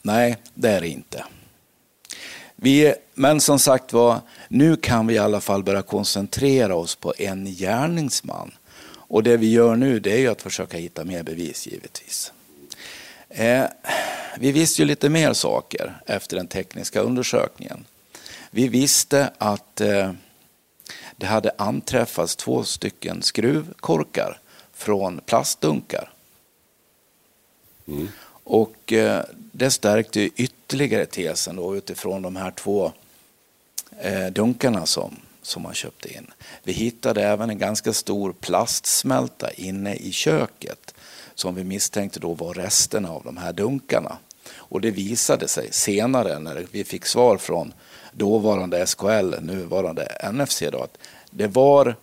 Nej, 0.02 0.36
det 0.54 0.68
är 0.68 0.80
det 0.80 0.88
inte. 0.88 1.24
Vi, 2.56 2.94
men 3.14 3.40
som 3.40 3.58
sagt 3.58 3.92
var, 3.92 4.20
nu 4.48 4.76
kan 4.76 5.06
vi 5.06 5.14
i 5.14 5.18
alla 5.18 5.40
fall 5.40 5.62
börja 5.62 5.82
koncentrera 5.82 6.74
oss 6.74 6.94
på 6.94 7.14
en 7.18 7.44
gärningsman. 7.44 8.50
Och 8.90 9.22
det 9.22 9.36
vi 9.36 9.50
gör 9.50 9.76
nu 9.76 10.00
det 10.00 10.12
är 10.12 10.18
ju 10.18 10.28
att 10.28 10.42
försöka 10.42 10.76
hitta 10.76 11.04
mer 11.04 11.22
bevis 11.22 11.66
givetvis. 11.66 12.32
Eh, 13.28 13.64
vi 14.38 14.52
visste 14.52 14.82
ju 14.82 14.86
lite 14.86 15.08
mer 15.08 15.32
saker 15.32 16.00
efter 16.06 16.36
den 16.36 16.46
tekniska 16.46 17.00
undersökningen. 17.00 17.84
Vi 18.50 18.68
visste 18.68 19.30
att 19.38 19.80
eh, 19.80 20.12
det 21.16 21.26
hade 21.26 21.50
anträffats 21.58 22.36
två 22.36 22.64
stycken 22.64 23.22
skruvkorkar 23.22 24.40
från 24.72 25.20
plastdunkar. 25.26 26.12
Mm. 27.88 28.08
Och 28.44 28.92
eh, 28.92 29.24
det 29.58 29.70
stärkte 29.70 30.20
ytterligare 30.20 31.06
tesen 31.06 31.56
då 31.56 31.76
utifrån 31.76 32.22
de 32.22 32.36
här 32.36 32.50
två 32.50 32.92
eh, 34.00 34.26
dunkarna 34.26 34.86
som, 34.86 35.16
som 35.42 35.62
man 35.62 35.74
köpte 35.74 36.14
in. 36.14 36.30
Vi 36.62 36.72
hittade 36.72 37.22
även 37.22 37.50
en 37.50 37.58
ganska 37.58 37.92
stor 37.92 38.32
plastsmälta 38.32 39.50
inne 39.50 39.94
i 39.94 40.12
köket 40.12 40.94
som 41.34 41.54
vi 41.54 41.64
misstänkte 41.64 42.20
då 42.20 42.34
var 42.34 42.54
resterna 42.54 43.10
av 43.10 43.24
de 43.24 43.36
här 43.36 43.52
dunkarna. 43.52 44.18
Och 44.50 44.80
det 44.80 44.90
visade 44.90 45.48
sig 45.48 45.68
senare 45.72 46.38
när 46.38 46.66
vi 46.70 46.84
fick 46.84 47.06
svar 47.06 47.36
från 47.38 47.74
dåvarande 48.12 48.86
SKL, 48.86 49.34
nuvarande 49.40 50.30
NFC, 50.32 50.62
då, 50.72 50.82
att 50.82 50.98
det 51.30 51.46
var 51.46 51.96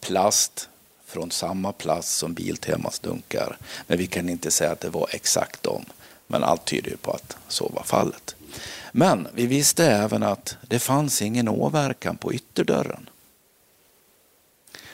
plast 0.00 0.68
från 1.06 1.30
samma 1.30 1.72
plast 1.72 2.16
som 2.16 2.34
Biltemas 2.34 2.98
dunkar. 2.98 3.56
Men 3.86 3.98
vi 3.98 4.06
kan 4.06 4.28
inte 4.28 4.50
säga 4.50 4.72
att 4.72 4.80
det 4.80 4.90
var 4.90 5.08
exakt 5.12 5.62
dem. 5.62 5.84
Men 6.26 6.44
allt 6.44 6.64
tyder 6.64 6.90
ju 6.90 6.96
på 6.96 7.10
att 7.10 7.36
så 7.48 7.68
var 7.68 7.82
fallet. 7.82 8.36
Men 8.92 9.28
vi 9.34 9.46
visste 9.46 9.86
även 9.86 10.22
att 10.22 10.56
det 10.68 10.78
fanns 10.78 11.22
ingen 11.22 11.48
åverkan 11.48 12.16
på 12.16 12.34
ytterdörren. 12.34 13.08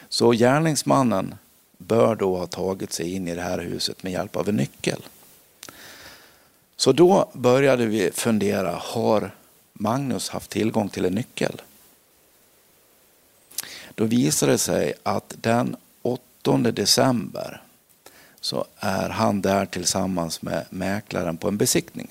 Så 0.08 0.30
gärningsmannen 0.30 1.34
bör 1.78 2.14
då 2.14 2.36
ha 2.36 2.46
tagit 2.46 2.92
sig 2.92 3.12
in 3.12 3.28
i 3.28 3.34
det 3.34 3.42
här 3.42 3.58
huset 3.58 4.02
med 4.02 4.12
hjälp 4.12 4.36
av 4.36 4.48
en 4.48 4.56
nyckel. 4.56 5.02
Så 6.76 6.92
då 6.92 7.30
började 7.32 7.86
vi 7.86 8.10
fundera, 8.12 8.72
har 8.82 9.34
Magnus 9.72 10.28
haft 10.28 10.50
tillgång 10.50 10.88
till 10.88 11.04
en 11.04 11.14
nyckel? 11.14 11.62
Då 13.94 14.04
visade 14.04 14.52
det 14.52 14.58
sig 14.58 14.94
att 15.02 15.34
den 15.40 15.76
8 16.02 16.58
december 16.58 17.62
så 18.42 18.64
är 18.78 19.08
han 19.08 19.42
där 19.42 19.66
tillsammans 19.66 20.42
med 20.42 20.66
mäklaren 20.70 21.36
på 21.36 21.48
en 21.48 21.56
besiktning. 21.56 22.08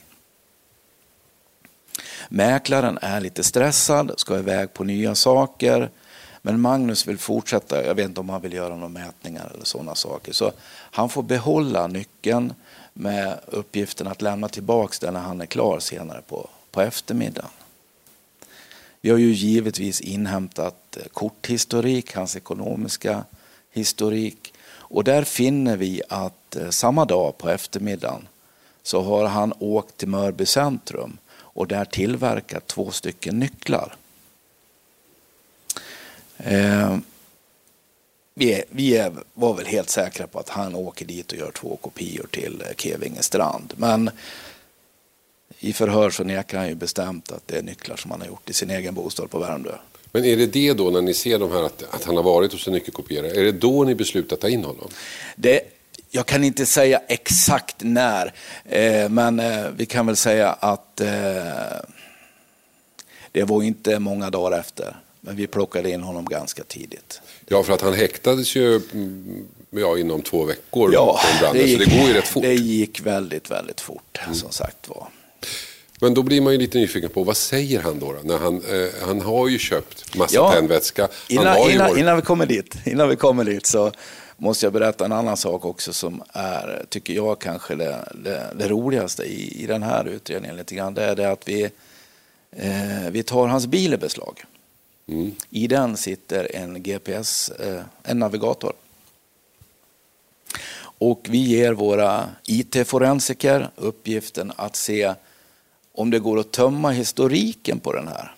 Mäklaren 2.30 3.00
är 3.02 3.22
lite 3.22 3.44
stressad, 3.44 4.14
ska 4.18 4.40
iväg 4.40 4.74
på 4.74 4.84
nya 4.84 5.16
saker. 5.16 5.90
Men 6.42 6.62
Magnus 6.62 7.08
vill 7.08 7.18
fortsätta, 7.18 7.86
jag 7.86 7.96
vet 7.96 8.06
inte 8.06 8.20
om 8.20 8.30
han 8.30 8.42
vill 8.42 8.54
göra 8.54 8.76
några 8.76 8.90
mätningar 8.90 9.52
eller 9.54 9.66
sådana 9.66 9.96
saker. 9.96 10.34
Så 10.34 10.52
han 10.70 11.10
får 11.10 11.24
behålla 11.24 11.88
nyckeln 11.88 12.54
med 12.94 13.40
uppgiften 13.48 14.08
att 14.08 14.22
lämna 14.22 14.50
tillbaka 14.50 14.98
den 15.02 15.14
när 15.14 15.22
han 15.22 15.42
är 15.42 15.46
klar 15.46 15.80
senare 15.80 16.22
på, 16.28 16.50
på 16.72 16.82
eftermiddagen. 16.82 17.50
Vi 19.02 19.10
har 19.10 19.18
ju 19.18 19.32
givetvis 19.32 20.02
inhämtat 20.02 20.98
eh, 20.98 21.08
korthistorik, 21.14 22.16
hans 22.16 22.36
ekonomiska 22.36 23.24
historik. 23.72 24.51
Och 24.92 25.04
där 25.04 25.24
finner 25.24 25.78
vi 25.78 26.02
att 26.10 26.56
eh, 26.56 26.70
samma 26.70 27.06
dag 27.06 27.38
på 27.38 27.50
eftermiddagen 27.50 28.28
så 28.84 29.02
har 29.02 29.26
han 29.26 29.54
åkt 29.60 29.98
till 29.98 30.08
Mörby 30.08 30.46
centrum 30.46 31.18
och 31.34 31.68
där 31.68 31.86
tillverkat 31.86 32.68
två 32.68 32.92
stycken 32.92 33.40
nycklar. 33.40 33.96
Eh, 36.38 36.98
vi, 38.34 38.54
är, 38.54 38.64
vi 38.70 38.98
är, 38.98 39.14
var 39.34 39.54
väl 39.54 39.66
helt 39.66 39.90
säkra 39.90 40.28
på 40.28 40.40
att 40.40 40.50
han 40.50 40.76
åker 40.76 41.06
dit 41.06 41.32
och 41.32 41.38
gör 41.38 41.52
två 41.52 41.76
kopior 41.82 42.28
till 42.32 42.62
eh, 42.62 42.76
Kevinge 42.78 43.22
strand. 43.22 43.74
Men 43.78 44.10
i 45.60 45.74
förhör 45.74 46.10
så 46.10 46.24
nekar 46.24 46.58
han 46.58 46.68
ju 46.68 46.76
bestämt 46.76 47.32
att 47.32 47.48
det 47.48 47.58
är 47.58 47.64
nycklar 47.64 47.96
som 47.96 48.12
han 48.12 48.22
har 48.22 48.28
gjort 48.28 48.50
i 48.50 48.54
sin 48.54 48.70
egen 48.70 48.94
bostad 48.94 49.30
på 49.30 49.40
Värmdö. 49.40 49.76
Men 50.12 50.26
är 50.26 50.38
det 50.38 50.46
det 50.46 50.74
då 50.74 50.90
när 50.90 51.02
ni 51.02 51.14
ser 51.14 51.40
de 51.40 51.52
här 51.52 51.64
att, 51.64 51.84
att 51.90 52.04
han 52.04 52.16
har 52.16 52.24
varit 52.24 52.52
hos 52.52 52.68
en 52.68 52.74
nyckelkopierare, 52.74 53.32
är 53.32 53.44
det 53.44 53.52
då 53.52 53.84
ni 53.84 53.96
beslutar 53.96 54.36
ta 54.36 54.50
in 54.50 54.64
honom? 54.64 54.90
Det, 55.36 55.62
jag 56.10 56.26
kan 56.26 56.44
inte 56.44 56.66
säga 56.66 57.02
exakt 57.08 57.76
när, 57.80 58.34
eh, 58.66 59.10
men 59.10 59.40
eh, 59.40 59.66
vi 59.76 59.86
kan 59.86 60.06
väl 60.06 60.16
säga 60.16 60.50
att 60.50 61.02
eh, 61.02 61.08
det 63.32 63.44
var 63.44 63.64
inte 63.64 64.00
många 64.00 64.30
dagar 64.30 64.60
efter. 64.60 64.96
Men 65.22 65.36
vi 65.36 65.48
plockade 65.48 65.90
in 65.90 66.02
honom 66.02 66.26
ganska 66.26 66.64
tidigt. 66.64 67.22
Ja, 67.48 67.64
för 67.64 67.74
att 67.74 67.82
han 67.82 67.94
häktades 67.94 68.56
ju 68.56 68.76
mm, 68.76 69.46
ja, 69.70 69.98
inom 69.98 70.22
två 70.22 70.46
veckor. 70.46 70.94
Ja, 70.94 71.20
det 71.54 71.64
gick, 71.64 71.84
så 71.84 71.90
det 71.90 71.98
går 71.98 72.08
ju 72.08 72.14
rätt 72.14 72.28
fort. 72.28 72.44
Det 72.44 72.54
gick 72.54 73.02
väldigt, 73.02 73.52
väldigt 73.52 73.82
fort, 73.82 74.20
mm. 74.24 74.36
som 74.36 74.52
sagt 74.52 74.90
var. 74.90 75.08
Men 76.02 76.14
då 76.14 76.24
blir 76.24 76.42
man 76.42 76.54
ju 76.54 76.60
lite 76.60 76.78
nyfiken 76.78 77.10
på 77.10 77.24
vad 77.24 77.38
säger 77.38 77.82
han 77.82 78.00
då? 78.00 78.14
då? 78.14 78.20
När 78.24 78.38
han, 78.38 78.56
eh, 78.56 79.08
han 79.08 79.22
har 79.22 79.48
ju 79.48 79.58
köpt 79.58 80.16
massa 80.16 80.36
ja, 80.36 80.52
tändvätska. 80.52 81.08
Innan, 81.28 81.58
innan, 81.58 81.88
varit... 81.88 81.98
innan, 81.98 82.16
vi 82.16 82.22
kommer 82.22 82.46
dit, 82.46 82.76
innan 82.86 83.10
vi 83.10 83.16
kommer 83.16 83.44
dit 83.44 83.66
så 83.66 83.92
måste 84.38 84.66
jag 84.66 84.74
berätta 84.74 85.06
en 85.06 85.12
annan 85.12 85.38
sak 85.38 85.66
också 85.66 85.94
som 85.94 86.24
är, 86.34 86.86
tycker 86.90 87.14
jag, 87.14 87.40
kanske 87.40 87.76
det, 87.76 88.14
det, 88.24 88.54
det 88.56 88.68
roligaste 88.68 89.24
i, 89.24 89.64
i 89.64 89.66
den 89.66 89.84
här 89.84 90.08
utredningen 90.08 90.58
lite 90.58 90.76
grann. 90.76 90.94
Det 90.94 91.04
är 91.04 91.16
det 91.16 91.32
att 91.32 91.48
vi, 91.48 91.64
eh, 92.52 93.10
vi 93.12 93.24
tar 93.24 93.48
hans 93.48 93.68
bil 93.68 93.94
i 93.94 93.98
beslag. 93.98 94.44
Mm. 95.08 95.32
I 95.50 95.68
den 95.68 95.98
sitter 95.98 96.56
en 96.56 96.84
GPS, 96.84 97.50
eh, 97.50 97.82
en 98.04 98.20
navigator. 98.20 98.74
Och 100.82 101.28
vi 101.30 101.38
ger 101.38 101.74
våra 101.74 102.30
IT-forensiker 102.46 103.70
uppgiften 103.76 104.52
att 104.56 104.76
se 104.76 105.14
om 105.94 106.10
det 106.10 106.20
går 106.20 106.40
att 106.40 106.52
tömma 106.52 106.90
historiken 106.90 107.80
på 107.80 107.94
den 107.94 108.08
här. 108.08 108.36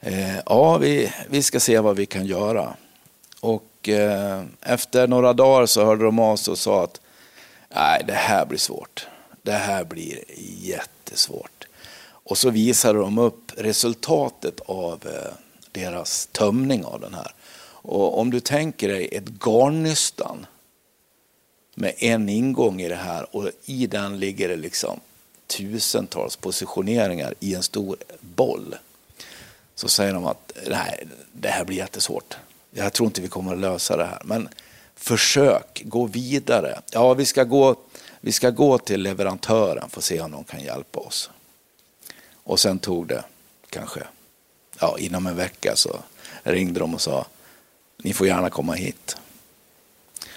Eh, 0.00 0.36
ja, 0.46 0.78
vi, 0.78 1.12
vi 1.28 1.42
ska 1.42 1.60
se 1.60 1.78
vad 1.78 1.96
vi 1.96 2.06
kan 2.06 2.26
göra. 2.26 2.74
Och 3.40 3.88
eh, 3.88 4.42
efter 4.60 5.08
några 5.08 5.32
dagar 5.32 5.66
så 5.66 5.84
hörde 5.84 6.04
de 6.04 6.18
av 6.18 6.36
sig 6.36 6.52
och 6.52 6.58
sa 6.58 6.84
att 6.84 7.00
nej, 7.74 8.04
det 8.06 8.12
här 8.12 8.46
blir 8.46 8.58
svårt. 8.58 9.06
Det 9.42 9.52
här 9.52 9.84
blir 9.84 10.24
jättesvårt. 10.60 11.66
Och 12.00 12.38
så 12.38 12.50
visade 12.50 12.98
de 12.98 13.18
upp 13.18 13.52
resultatet 13.56 14.60
av 14.60 15.06
eh, 15.06 15.32
deras 15.72 16.26
tömning 16.26 16.84
av 16.84 17.00
den 17.00 17.14
här. 17.14 17.32
Och 17.82 18.18
om 18.18 18.30
du 18.30 18.40
tänker 18.40 18.88
dig 18.88 19.08
ett 19.12 19.28
garnnystan 19.44 20.46
med 21.74 21.94
en 21.98 22.28
ingång 22.28 22.80
i 22.80 22.88
det 22.88 22.94
här 22.94 23.36
och 23.36 23.50
i 23.64 23.86
den 23.86 24.18
ligger 24.18 24.48
det 24.48 24.56
liksom 24.56 25.00
tusentals 25.48 26.36
positioneringar 26.36 27.34
i 27.40 27.54
en 27.54 27.62
stor 27.62 27.96
boll. 28.20 28.76
Så 29.74 29.88
säger 29.88 30.14
de 30.14 30.26
att 30.26 30.52
nej, 30.66 31.06
det 31.32 31.48
här 31.48 31.64
blir 31.64 31.76
jättesvårt. 31.76 32.36
Jag 32.70 32.92
tror 32.92 33.06
inte 33.06 33.20
vi 33.20 33.28
kommer 33.28 33.52
att 33.52 33.58
lösa 33.58 33.96
det 33.96 34.04
här. 34.04 34.22
Men 34.24 34.48
försök, 34.94 35.82
gå 35.84 36.06
vidare. 36.06 36.80
Ja, 36.90 37.14
vi 37.14 37.24
ska 37.24 37.44
gå, 37.44 37.76
vi 38.20 38.32
ska 38.32 38.50
gå 38.50 38.78
till 38.78 39.02
leverantören 39.02 39.90
för 39.90 40.00
att 40.00 40.04
se 40.04 40.20
om 40.20 40.30
de 40.30 40.44
kan 40.44 40.60
hjälpa 40.60 41.00
oss. 41.00 41.30
Och 42.32 42.60
sen 42.60 42.78
tog 42.78 43.06
det 43.06 43.24
kanske, 43.70 44.00
ja, 44.80 44.98
inom 44.98 45.26
en 45.26 45.36
vecka 45.36 45.76
så 45.76 45.98
ringde 46.42 46.80
de 46.80 46.94
och 46.94 47.00
sa, 47.00 47.26
ni 47.96 48.12
får 48.12 48.26
gärna 48.26 48.50
komma 48.50 48.72
hit. 48.72 49.16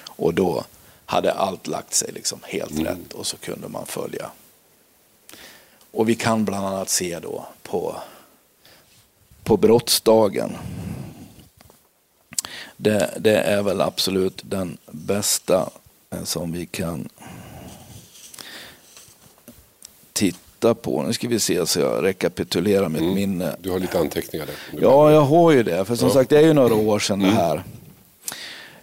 Och 0.03 0.33
då 0.33 0.65
hade 1.05 1.31
allt 1.33 1.67
lagt 1.67 1.93
sig 1.93 2.11
liksom 2.11 2.39
helt 2.43 2.71
mm. 2.71 2.85
rätt 2.85 3.13
och 3.13 3.27
så 3.27 3.37
kunde 3.37 3.67
man 3.67 3.85
följa. 3.85 4.31
Och 5.91 6.09
vi 6.09 6.15
kan 6.15 6.45
bland 6.45 6.65
annat 6.65 6.89
se 6.89 7.19
då 7.19 7.45
på, 7.63 7.95
på 9.43 9.57
brottsdagen. 9.57 10.57
Det, 12.77 13.13
det 13.19 13.37
är 13.37 13.63
väl 13.63 13.81
absolut 13.81 14.41
den 14.45 14.77
bästa 14.91 15.69
eh, 16.09 16.23
som 16.23 16.51
vi 16.51 16.65
kan 16.65 17.09
titta 20.13 20.73
på. 20.73 21.03
Nu 21.03 21.13
ska 21.13 21.27
vi 21.27 21.39
se 21.39 21.65
så 21.65 21.79
jag 21.79 22.03
rekapitulerar 22.03 22.89
mitt 22.89 23.01
mm. 23.01 23.15
minne. 23.15 23.55
Du 23.59 23.71
har 23.71 23.79
lite 23.79 23.99
anteckningar 23.99 24.45
där. 24.45 24.55
Ja, 24.81 25.11
jag 25.11 25.21
har 25.21 25.51
ju 25.51 25.63
det. 25.63 25.85
För 25.85 25.95
som 25.95 26.07
ja. 26.07 26.13
sagt, 26.13 26.29
det 26.29 26.37
är 26.37 26.43
ju 26.43 26.53
några 26.53 26.75
år 26.75 26.99
sedan 26.99 27.21
mm. 27.21 27.35
det 27.35 27.41
här. 27.41 27.63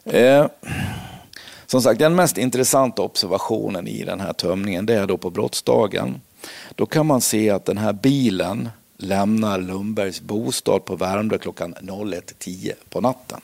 Eh, 0.04 0.48
som 1.66 1.82
sagt, 1.82 1.98
den 1.98 2.14
mest 2.14 2.38
intressanta 2.38 3.02
observationen 3.02 3.88
i 3.88 4.04
den 4.04 4.20
här 4.20 4.32
tömningen, 4.32 4.86
det 4.86 4.94
är 4.94 5.06
då 5.06 5.16
på 5.16 5.30
brottsdagen. 5.30 6.20
Då 6.74 6.86
kan 6.86 7.06
man 7.06 7.20
se 7.20 7.50
att 7.50 7.64
den 7.64 7.78
här 7.78 7.92
bilen 7.92 8.68
lämnar 8.96 9.58
Lundbergs 9.58 10.20
bostad 10.20 10.84
på 10.84 10.96
Värmdö 10.96 11.38
klockan 11.38 11.74
01.10 11.74 12.72
på 12.88 13.00
natten. 13.00 13.40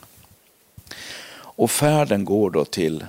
Och 1.36 1.70
färden 1.70 2.24
går 2.24 2.50
då 2.50 2.64
till 2.64 3.04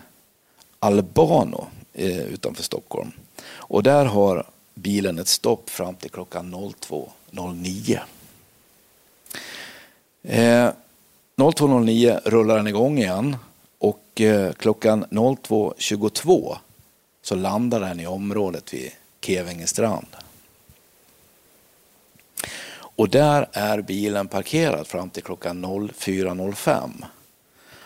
Albano 0.80 1.68
eh, 1.94 2.24
utanför 2.24 2.64
Stockholm. 2.64 3.12
Och 3.46 3.84
där 3.84 4.06
har 4.06 4.46
bilen 4.74 5.20
ett 5.20 5.28
stopp 5.28 5.70
fram 5.70 5.96
till 5.96 6.12
klockan 6.12 6.56
02.09. 6.56 8.00
Eh, 10.24 10.72
02.09 11.38 12.20
rullar 12.26 12.58
den 12.58 12.68
igång 12.68 12.98
igen 12.98 13.38
och 13.78 14.22
eh, 14.22 14.54
klockan 14.54 15.06
02.22 15.06 16.58
så 17.22 17.36
landar 17.36 17.80
den 17.80 18.00
i 18.00 18.08
området 18.08 18.74
vid 18.74 18.92
Kevingestrand. 19.26 20.08
Och 22.78 23.10
där 23.10 23.48
är 23.52 23.82
bilen 23.82 24.28
parkerad 24.28 24.88
fram 24.88 25.10
till 25.10 25.24
klockan 25.24 25.66
04.05. 25.66 26.92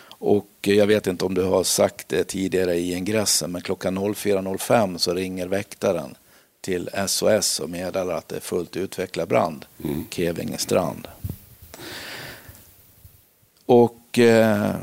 Och 0.07 0.47
jag 0.61 0.87
vet 0.87 1.07
inte 1.07 1.25
om 1.25 1.33
du 1.33 1.43
har 1.43 1.63
sagt 1.63 2.09
det 2.09 2.23
tidigare 2.23 2.75
i 2.75 2.93
ingressen, 2.93 3.51
men 3.51 3.61
klockan 3.61 3.99
04.05 3.99 4.97
så 4.97 5.13
ringer 5.13 5.47
väktaren 5.47 6.15
till 6.61 6.89
SOS 7.07 7.59
och 7.59 7.69
meddelar 7.69 8.13
att 8.13 8.27
det 8.27 8.35
är 8.35 8.39
fullt 8.39 8.77
utvecklad 8.77 9.27
brand, 9.27 9.65
mm. 9.83 10.05
Kevinge 10.09 10.57
strand. 10.57 11.07
Och 13.65 14.19
eh, 14.19 14.75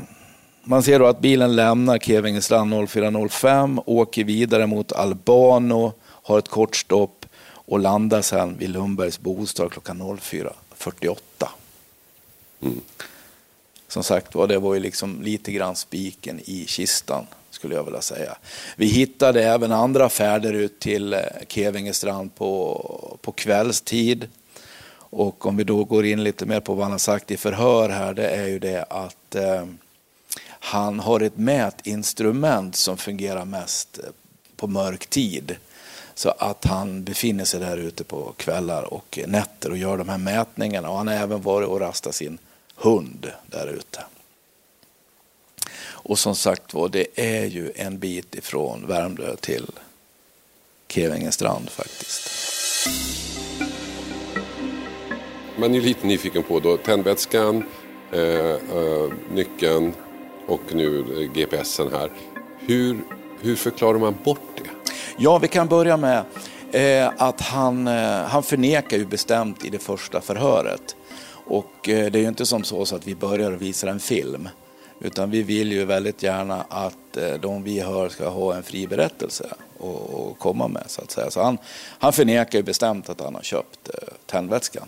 man 0.63 0.83
ser 0.83 0.99
då 0.99 1.05
att 1.05 1.19
bilen 1.19 1.55
lämnar 1.55 1.97
Kevinge 1.97 2.41
strand 2.41 2.73
04.05, 2.73 3.83
åker 3.85 4.23
vidare 4.23 4.67
mot 4.67 4.91
Albano, 4.91 5.93
har 6.27 6.39
ett 6.39 6.49
kort 6.49 6.75
stopp 6.75 7.25
och 7.49 7.79
landar 7.79 8.21
sen 8.21 8.57
vid 8.57 8.69
Lundbergs 8.69 9.19
bostad 9.19 9.71
klockan 9.71 10.01
04.48. 10.01 11.17
Mm. 12.61 12.81
Som 13.87 14.03
sagt 14.03 14.35
var, 14.35 14.47
det 14.47 14.59
var 14.59 14.73
ju 14.73 14.79
liksom 14.79 15.21
lite 15.21 15.51
grann 15.51 15.75
spiken 15.75 16.39
i 16.45 16.65
kistan 16.67 17.27
skulle 17.49 17.75
jag 17.75 17.83
vilja 17.83 18.01
säga. 18.01 18.37
Vi 18.75 18.85
hittade 18.85 19.43
även 19.43 19.71
andra 19.71 20.09
färder 20.09 20.53
ut 20.53 20.79
till 20.79 21.13
eh, 21.13 21.19
Kevingestrand 21.47 22.35
på, 22.35 23.17
på 23.21 23.31
kvällstid. 23.31 24.27
Och 25.09 25.45
om 25.45 25.57
vi 25.57 25.63
då 25.63 25.83
går 25.83 26.05
in 26.05 26.23
lite 26.23 26.45
mer 26.45 26.59
på 26.59 26.73
vad 26.73 26.83
han 26.83 26.91
har 26.91 26.99
sagt 26.99 27.31
i 27.31 27.37
förhör 27.37 27.89
här, 27.89 28.13
det 28.13 28.27
är 28.27 28.47
ju 28.47 28.59
det 28.59 28.83
att 28.89 29.35
eh, 29.35 29.65
han 30.47 30.99
har 30.99 31.19
ett 31.19 31.37
mätinstrument 31.37 32.75
som 32.75 32.97
fungerar 32.97 33.45
mest 33.45 33.99
eh, 33.99 34.09
på 34.55 34.67
mörk 34.67 35.07
tid. 35.07 35.55
Så 36.17 36.29
att 36.29 36.65
han 36.65 37.03
befinner 37.03 37.45
sig 37.45 37.59
där 37.59 37.77
ute 37.77 38.03
på 38.03 38.33
kvällar 38.37 38.93
och 38.93 39.19
nätter 39.27 39.71
och 39.71 39.77
gör 39.77 39.97
de 39.97 40.09
här 40.09 40.17
mätningarna. 40.17 40.89
Och 40.89 40.97
han 40.97 41.07
har 41.07 41.15
även 41.15 41.41
varit 41.41 41.67
och 41.67 41.79
rastat 41.79 42.15
sin 42.15 42.37
hund 42.75 43.31
där 43.45 43.67
ute. 43.67 44.03
Och 45.79 46.19
som 46.19 46.35
sagt 46.35 46.73
var, 46.73 46.89
det 46.89 47.07
är 47.15 47.45
ju 47.45 47.71
en 47.75 47.99
bit 47.99 48.35
ifrån 48.35 48.87
Värmdö 48.87 49.35
till 49.35 49.65
Kevingestrand 50.87 51.69
faktiskt. 51.69 52.29
Man 55.57 55.75
är 55.75 55.81
lite 55.81 56.07
nyfiken 56.07 56.43
på 56.43 56.59
då 56.59 56.77
tändvätskan, 56.77 57.63
eh, 58.11 58.19
eh, 58.19 59.11
nyckeln 59.31 59.93
och 60.47 60.61
nu 60.73 61.03
GPSen 61.33 61.91
här. 61.91 62.11
Hur, 62.59 62.99
hur 63.41 63.55
förklarar 63.55 63.99
man 63.99 64.15
bort 64.23 64.39
det? 64.55 64.76
Ja, 65.19 65.37
vi 65.37 65.47
kan 65.47 65.67
börja 65.67 65.97
med 65.97 66.23
eh, 66.71 67.11
att 67.17 67.41
han, 67.41 67.87
eh, 67.87 68.21
han 68.23 68.43
förnekar 68.43 68.97
ju 68.97 69.05
bestämt 69.05 69.65
i 69.65 69.69
det 69.69 69.79
första 69.79 70.21
förhöret. 70.21 70.95
Och 71.29 71.89
eh, 71.89 72.11
det 72.11 72.19
är 72.19 72.21
ju 72.21 72.27
inte 72.27 72.45
som 72.45 72.63
så, 72.63 72.85
så 72.85 72.95
att 72.95 73.07
vi 73.07 73.15
börjar 73.15 73.51
visa 73.51 73.89
en 73.89 73.99
film. 73.99 74.49
Utan 75.01 75.31
vi 75.31 75.43
vill 75.43 75.71
ju 75.71 75.85
väldigt 75.85 76.23
gärna 76.23 76.65
att 76.69 77.17
eh, 77.17 77.33
de 77.33 77.63
vi 77.63 77.79
hör 77.79 78.09
ska 78.09 78.29
ha 78.29 78.55
en 78.55 78.63
fri 78.63 78.87
berättelse 78.87 79.49
att 79.79 80.39
komma 80.39 80.67
med 80.67 80.83
så 80.87 81.01
att 81.01 81.11
säga. 81.11 81.31
Så 81.31 81.43
han, 81.43 81.57
han 81.99 82.13
förnekar 82.13 82.59
ju 82.59 82.63
bestämt 82.63 83.09
att 83.09 83.21
han 83.21 83.35
har 83.35 83.41
köpt 83.41 83.89
eh, 83.89 84.13
tändvätskan. 84.25 84.87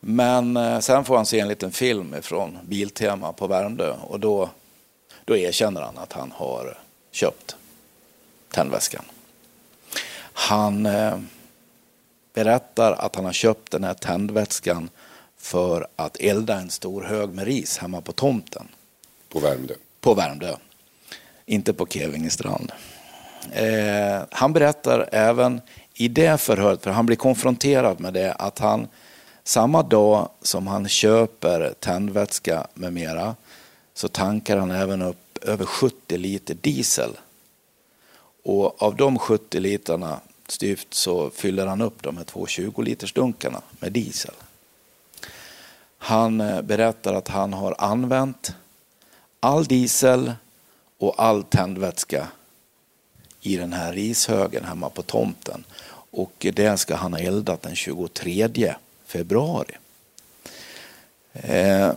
Men 0.00 0.56
eh, 0.56 0.78
sen 0.78 1.04
får 1.04 1.16
han 1.16 1.26
se 1.26 1.40
en 1.40 1.48
liten 1.48 1.72
film 1.72 2.14
från 2.22 2.58
Biltema 2.64 3.32
på 3.32 3.46
Värmdö 3.46 3.94
och 4.08 4.20
då, 4.20 4.50
då 5.24 5.36
erkänner 5.36 5.80
han 5.80 5.98
att 5.98 6.12
han 6.12 6.32
har 6.36 6.78
köpt 7.12 7.56
tändväskan. 8.56 9.04
Han 10.32 10.88
berättar 12.34 12.92
att 12.92 13.16
han 13.16 13.24
har 13.24 13.32
köpt 13.32 13.72
den 13.72 13.84
här 13.84 13.94
tändvätskan 13.94 14.88
för 15.36 15.86
att 15.96 16.16
elda 16.16 16.60
en 16.60 16.70
stor 16.70 17.02
hög 17.02 17.34
med 17.34 17.44
ris 17.44 17.78
hemma 17.78 18.00
på 18.00 18.12
tomten. 18.12 18.68
På 19.28 19.38
Värmdö? 19.38 19.74
På 20.00 20.14
Värmdö. 20.14 20.56
Inte 21.46 21.72
på 21.72 21.86
Kevingestrand. 21.86 22.72
Eh, 23.52 24.22
han 24.30 24.52
berättar 24.52 25.08
även 25.12 25.60
i 25.94 26.08
det 26.08 26.40
förhöret, 26.40 26.82
för 26.82 26.90
han 26.90 27.06
blir 27.06 27.16
konfronterad 27.16 28.00
med 28.00 28.14
det, 28.14 28.32
att 28.32 28.58
han 28.58 28.88
samma 29.44 29.82
dag 29.82 30.28
som 30.42 30.66
han 30.66 30.88
köper 30.88 31.74
tändvätska 31.80 32.66
med 32.74 32.92
mera 32.92 33.34
så 33.94 34.08
tankar 34.08 34.56
han 34.56 34.70
även 34.70 35.02
upp 35.02 35.38
över 35.42 35.64
70 35.64 36.16
liter 36.16 36.54
diesel. 36.54 37.10
Och 38.48 38.82
av 38.82 38.96
de 38.96 39.18
70 39.18 39.60
litrarna 39.60 40.20
styvt 40.48 40.94
så 40.94 41.30
fyller 41.30 41.66
han 41.66 41.80
upp 41.80 42.02
de 42.02 42.16
här 42.16 42.24
två 42.24 42.46
20 42.46 42.82
liters 42.82 43.12
dunkarna 43.12 43.62
med 43.80 43.92
diesel. 43.92 44.34
Han 45.98 46.40
eh, 46.40 46.62
berättar 46.62 47.14
att 47.14 47.28
han 47.28 47.52
har 47.52 47.74
använt 47.78 48.54
all 49.40 49.64
diesel 49.64 50.32
och 50.98 51.22
all 51.22 51.42
tändvätska 51.42 52.28
i 53.40 53.56
den 53.56 53.72
här 53.72 53.92
rishögen 53.92 54.64
hemma 54.64 54.90
på 54.90 55.02
tomten. 55.02 55.64
Och 56.10 56.46
det 56.54 56.76
ska 56.80 56.94
han 56.94 57.12
ha 57.12 57.20
eldat 57.20 57.62
den 57.62 57.76
23 57.76 58.74
februari. 59.06 59.74
Eh, 61.32 61.92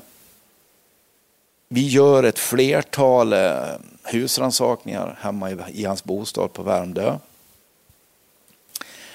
vi 1.67 1.87
gör 1.87 2.23
ett 2.23 2.39
flertal 2.39 3.33
eh, 3.33 3.75
husransakningar 4.11 5.07
husrannsakningar 5.07 5.17
hemma 5.21 5.51
i, 5.51 5.81
i 5.81 5.85
hans 5.85 6.03
bostad 6.03 6.53
på 6.53 6.63
Värmdö. 6.63 7.17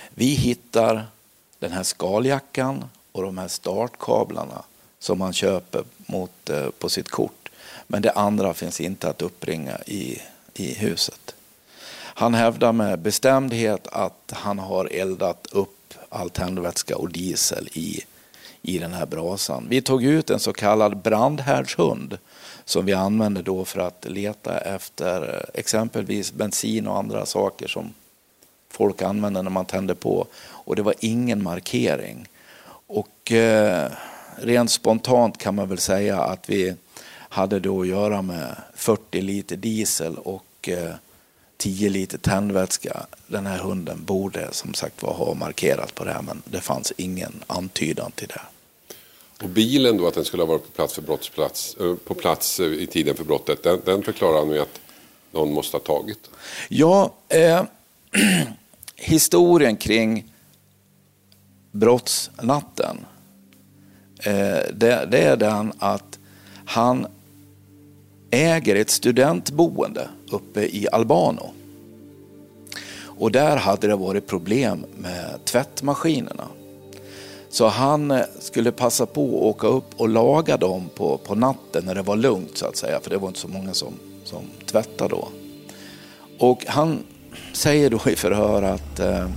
Vi 0.09 0.25
hittar 0.25 1.07
den 1.59 1.73
här 1.73 1.83
skaljackan 1.83 2.85
och 3.13 3.23
de 3.23 3.39
här 3.39 3.49
startkablarna 3.49 4.65
som 4.99 5.19
man 5.19 5.33
köper 5.33 5.85
mot, 5.97 6.51
eh, 6.51 6.71
på 6.79 6.89
sitt 6.89 7.09
kort. 7.09 7.49
Men 7.87 8.03
det 8.03 8.11
andra 8.11 8.55
finns 8.55 8.81
inte 8.81 9.09
att 9.09 9.23
uppringa 9.23 9.79
i, 9.87 10.23
i 10.55 10.75
huset. 10.75 11.35
Han 12.17 12.35
hävdar 12.35 12.73
med 12.73 12.99
bestämdhet 12.99 13.87
att 13.87 14.33
han 14.33 14.59
har 14.59 14.87
eldat 14.87 15.47
upp 15.53 15.95
all 16.09 16.31
tändvätska 16.31 16.97
och 16.97 17.13
diesel 17.13 17.69
i, 17.73 18.01
i 18.63 18.79
den 18.79 18.93
här 18.93 19.07
brasan. 19.07 19.67
Vi 19.69 19.83
tog 19.83 20.05
ut 20.05 20.31
en 20.31 20.41
så 20.41 20.53
kallad 20.53 20.97
brandhärdshund 20.97 22.19
som 22.65 22.87
vi 22.87 22.93
använde 22.93 23.43
då 23.43 23.65
för 23.65 23.81
att 23.81 24.05
leta 24.09 24.59
efter 24.59 25.47
exempelvis 25.55 26.33
bensin 26.33 26.87
och 26.87 26.99
andra 26.99 27.27
saker 27.27 27.69
som 27.69 27.95
folk 28.71 29.03
använder 29.03 29.43
när 29.43 29.51
man 29.51 29.67
tänder 29.67 29.95
på. 29.95 30.27
Och 30.37 30.77
det 30.77 30.83
var 30.83 30.95
ingen 31.01 31.43
markering. 31.43 32.29
Och 32.87 33.33
eh, 33.33 33.91
rent 34.37 34.71
spontant 34.71 35.39
kan 35.39 35.55
man 35.55 35.69
väl 35.69 35.79
säga 35.79 36.21
att 36.21 36.51
vi 36.51 36.75
hade 37.29 37.61
då 37.61 37.81
att 37.81 37.89
göra 37.89 38.23
med 38.23 38.57
40 38.75 39.21
liter 39.21 39.57
diesel 39.57 40.19
och 40.19 40.69
eh, 40.69 40.95
10 41.57 41.89
liter 41.89 42.19
tändvätska. 42.19 43.07
Den 43.27 43.47
här 43.47 43.59
hunden 43.59 44.05
borde 44.05 44.49
som 44.53 44.75
sagt 44.75 45.03
var 45.03 45.15
ha 45.15 45.35
markerat 45.35 45.95
på 45.95 46.05
det 46.05 46.13
här 46.13 46.23
men 46.23 46.43
det 46.45 46.61
fanns 46.61 46.93
ingen 46.97 47.33
antydan 47.47 48.11
till 48.11 48.29
det. 48.29 48.41
Och 49.43 49.49
bilen 49.49 49.97
då, 49.97 50.07
att 50.07 50.15
den 50.15 50.25
skulle 50.25 50.43
ha 50.43 50.49
varit 50.49 50.65
på 50.65 50.71
plats, 50.71 50.95
för 50.95 51.03
brottsplats, 51.03 51.77
eh, 51.81 51.95
på 51.95 52.15
plats 52.15 52.61
eh, 52.61 52.67
i 52.67 52.87
tiden 52.87 53.17
för 53.17 53.25
brottet, 53.25 53.63
den, 53.63 53.81
den 53.85 54.03
förklarar 54.03 54.39
han 54.39 54.49
med 54.49 54.61
att 54.61 54.81
någon 55.33 55.53
måste 55.53 55.77
ha 55.77 55.83
tagit. 55.83 56.31
Ja, 56.69 57.15
eh, 57.29 57.63
historien 58.97 59.77
kring 59.77 60.33
brottsnatten, 61.71 63.05
eh, 64.19 64.59
det, 64.75 65.09
det 65.11 65.19
är 65.19 65.37
den 65.37 65.73
att 65.79 66.19
han 66.65 67.07
äger 68.31 68.77
ett 68.77 68.91
studentboende 68.91 70.09
uppe 70.31 70.63
i 70.63 70.89
Albano. 70.93 71.51
Och 73.17 73.33
där 73.33 73.57
hade 73.57 73.87
det 73.87 73.97
varit 73.97 74.27
problem 74.27 74.87
med 74.97 75.45
tvättmaskinerna. 75.45 76.49
Så 77.55 77.69
han 77.69 78.11
eh, 78.11 78.21
skulle 78.41 78.73
passa 78.73 79.07
på 79.07 79.25
att 79.25 79.43
åka 79.43 79.67
upp 79.67 79.85
och 79.97 80.09
laga 80.09 80.57
dem 80.57 80.91
på, 80.95 81.19
på 81.19 81.35
natten 81.35 81.85
när 81.85 81.95
det 81.95 82.03
var 82.03 82.17
lugnt 82.17 82.59
så 82.59 82.67
att 82.67 82.77
säga. 82.77 83.01
För 83.01 83.11
det 83.11 83.17
var 83.17 83.29
inte 83.29 83.41
så 83.41 83.49
många 83.49 83.75
som, 83.75 83.95
som 84.25 84.43
tvättade 84.67 85.11
då. 85.11 85.29
Och 86.39 86.65
han 86.69 86.99
säger 87.53 87.91
då 87.91 88.01
i 88.07 88.17
förhör 88.17 88.63
att 88.63 89.01
eh, 89.01 89.29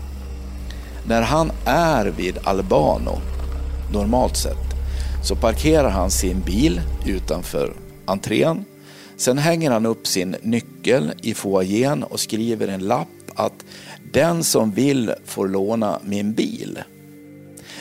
när 1.08 1.22
han 1.22 1.52
är 1.66 2.06
vid 2.06 2.38
Albano, 2.44 3.18
normalt 3.94 4.38
sett, 4.38 4.68
så 5.24 5.36
parkerar 5.36 5.90
han 5.90 6.12
sin 6.12 6.42
bil 6.42 6.82
utanför 7.06 7.74
entrén. 8.06 8.66
Sen 9.18 9.38
hänger 9.38 9.72
han 9.72 9.86
upp 9.86 10.08
sin 10.08 10.36
nyckel 10.42 11.14
i 11.22 11.34
foajén 11.34 12.04
och 12.04 12.20
skriver 12.20 12.68
en 12.68 12.82
lapp 12.82 13.08
att 13.36 13.66
den 14.14 14.44
som 14.44 14.72
vill 14.72 15.14
får 15.26 15.48
låna 15.48 16.00
min 16.04 16.34
bil. 16.34 16.80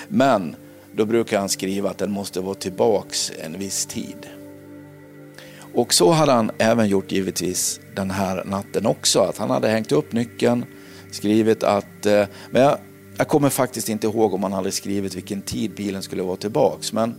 Men 0.09 0.57
då 0.93 1.05
brukar 1.05 1.39
han 1.39 1.49
skriva 1.49 1.91
att 1.91 1.99
den 1.99 2.11
måste 2.11 2.41
vara 2.41 2.55
tillbaks 2.55 3.33
en 3.45 3.59
viss 3.59 3.87
tid. 3.87 4.27
Och 5.75 5.95
så 5.95 6.11
hade 6.11 6.33
han 6.33 6.51
även 6.59 6.89
gjort 6.89 7.13
givetvis 7.13 7.81
den 7.97 8.11
här 8.11 8.45
natten 8.45 8.87
också. 8.87 9.21
Att 9.21 9.39
han 9.39 9.51
hade 9.51 9.69
hängt 9.69 9.93
upp 9.93 10.13
nyckeln, 10.13 10.65
skrivit 11.11 11.63
att, 11.63 12.07
eh, 12.07 12.27
men 12.51 12.63
jag, 12.63 12.79
jag 13.19 13.29
kommer 13.29 13.49
faktiskt 13.49 13.89
inte 13.89 14.07
ihåg 14.07 14.35
om 14.35 14.43
han 14.43 14.53
hade 14.53 14.73
skrivit 14.73 15.15
vilken 15.15 15.43
tid 15.43 15.75
bilen 15.75 16.03
skulle 16.03 16.23
vara 16.23 16.37
tillbaks. 16.37 16.93
Men 16.93 17.15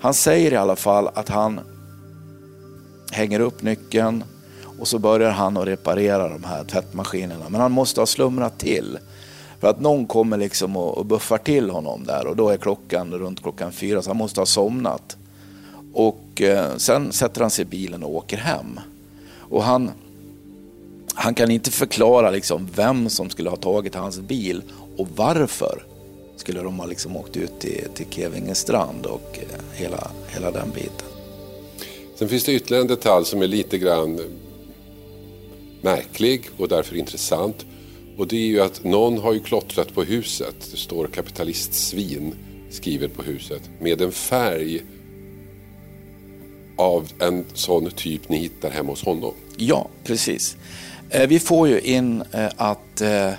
han 0.00 0.14
säger 0.14 0.52
i 0.52 0.56
alla 0.56 0.76
fall 0.76 1.08
att 1.14 1.28
han 1.28 1.60
hänger 3.12 3.40
upp 3.40 3.62
nyckeln 3.62 4.24
och 4.78 4.88
så 4.88 4.98
börjar 4.98 5.30
han 5.30 5.56
att 5.56 5.66
reparera 5.66 6.28
de 6.28 6.44
här 6.44 6.64
tvättmaskinerna. 6.64 7.48
Men 7.48 7.60
han 7.60 7.72
måste 7.72 8.00
ha 8.00 8.06
slumrat 8.06 8.58
till. 8.58 8.98
För 9.62 9.68
att 9.68 9.80
någon 9.80 10.06
kommer 10.06 10.36
liksom 10.36 10.76
och, 10.76 10.98
och 10.98 11.06
buffar 11.06 11.38
till 11.38 11.70
honom 11.70 12.04
där 12.04 12.26
och 12.26 12.36
då 12.36 12.48
är 12.48 12.56
klockan 12.56 13.12
runt 13.12 13.42
klockan 13.42 13.72
fyra 13.72 14.02
så 14.02 14.10
han 14.10 14.16
måste 14.16 14.40
ha 14.40 14.46
somnat. 14.46 15.16
Och 15.92 16.42
eh, 16.42 16.76
sen 16.76 17.12
sätter 17.12 17.40
han 17.40 17.50
sig 17.50 17.62
i 17.62 17.68
bilen 17.68 18.02
och 18.02 18.14
åker 18.14 18.36
hem. 18.36 18.80
Och 19.38 19.62
han, 19.62 19.90
han 21.14 21.34
kan 21.34 21.50
inte 21.50 21.70
förklara 21.70 22.30
liksom 22.30 22.68
vem 22.74 23.08
som 23.08 23.30
skulle 23.30 23.50
ha 23.50 23.56
tagit 23.56 23.94
hans 23.94 24.20
bil 24.20 24.62
och 24.96 25.08
varför 25.16 25.84
skulle 26.36 26.62
de 26.62 26.78
ha 26.78 26.86
liksom 26.86 27.16
åkt 27.16 27.36
ut 27.36 27.60
till, 27.60 27.88
till 27.94 28.06
Kevinge 28.10 28.54
strand 28.54 29.06
och 29.06 29.38
eh, 29.38 29.78
hela, 29.78 30.10
hela 30.28 30.50
den 30.50 30.70
biten. 30.70 31.08
Sen 32.14 32.28
finns 32.28 32.44
det 32.44 32.52
ytterligare 32.52 32.82
en 32.82 32.88
detalj 32.88 33.24
som 33.24 33.42
är 33.42 33.46
lite 33.46 33.78
grann 33.78 34.20
märklig 35.80 36.50
och 36.56 36.68
därför 36.68 36.96
intressant. 36.96 37.66
Och 38.18 38.26
det 38.26 38.36
är 38.36 38.46
ju 38.46 38.60
att 38.60 38.84
någon 38.84 39.18
har 39.18 39.32
ju 39.32 39.40
klottrat 39.40 39.94
på 39.94 40.02
huset. 40.02 40.54
Det 40.70 40.76
står 40.76 41.06
kapitalistsvin 41.06 42.34
skrivet 42.70 43.14
på 43.14 43.22
huset 43.22 43.62
med 43.80 44.00
en 44.00 44.12
färg 44.12 44.82
av 46.76 47.08
en 47.18 47.44
sån 47.54 47.90
typ 47.90 48.28
ni 48.28 48.36
hittar 48.36 48.70
hemma 48.70 48.92
hos 48.92 49.04
honom. 49.04 49.34
Ja, 49.56 49.88
precis. 50.04 50.56
Eh, 51.10 51.28
vi 51.28 51.40
får 51.40 51.68
ju 51.68 51.80
in 51.80 52.22
eh, 52.32 52.50
att, 52.56 53.00
eh, 53.00 53.32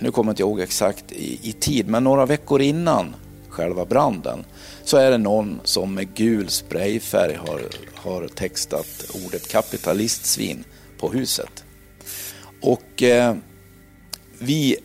nu 0.00 0.10
kommer 0.10 0.28
jag 0.28 0.32
inte 0.32 0.42
ihåg 0.42 0.60
exakt 0.60 1.12
i, 1.12 1.38
i 1.42 1.52
tid, 1.52 1.88
men 1.88 2.04
några 2.04 2.26
veckor 2.26 2.62
innan 2.62 3.14
själva 3.48 3.84
branden 3.84 4.44
så 4.84 4.96
är 4.96 5.10
det 5.10 5.18
någon 5.18 5.60
som 5.64 5.94
med 5.94 6.14
gul 6.14 6.48
sprayfärg 6.48 7.34
har, 7.34 7.60
har 7.94 8.28
textat 8.28 9.10
ordet 9.26 9.48
kapitalistsvin 9.48 10.64
på 10.98 11.12
huset. 11.12 11.63
Och 12.64 13.02
eh, 13.02 13.36
vi 14.38 14.76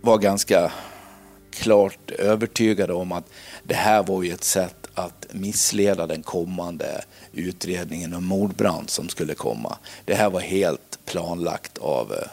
var 0.00 0.18
ganska 0.18 0.72
klart 1.50 2.10
övertygade 2.10 2.92
om 2.92 3.12
att 3.12 3.24
det 3.62 3.74
här 3.74 4.02
var 4.02 4.22
ju 4.22 4.32
ett 4.32 4.44
sätt 4.44 4.76
att 4.94 5.26
missleda 5.32 6.06
den 6.06 6.22
kommande 6.22 7.04
utredningen 7.32 8.14
om 8.14 8.24
mordbrand 8.24 8.90
som 8.90 9.08
skulle 9.08 9.34
komma. 9.34 9.78
Det 10.04 10.14
här 10.14 10.30
var 10.30 10.40
helt 10.40 10.98
planlagt 11.04 11.78
av, 11.78 12.12
eh, 12.12 12.28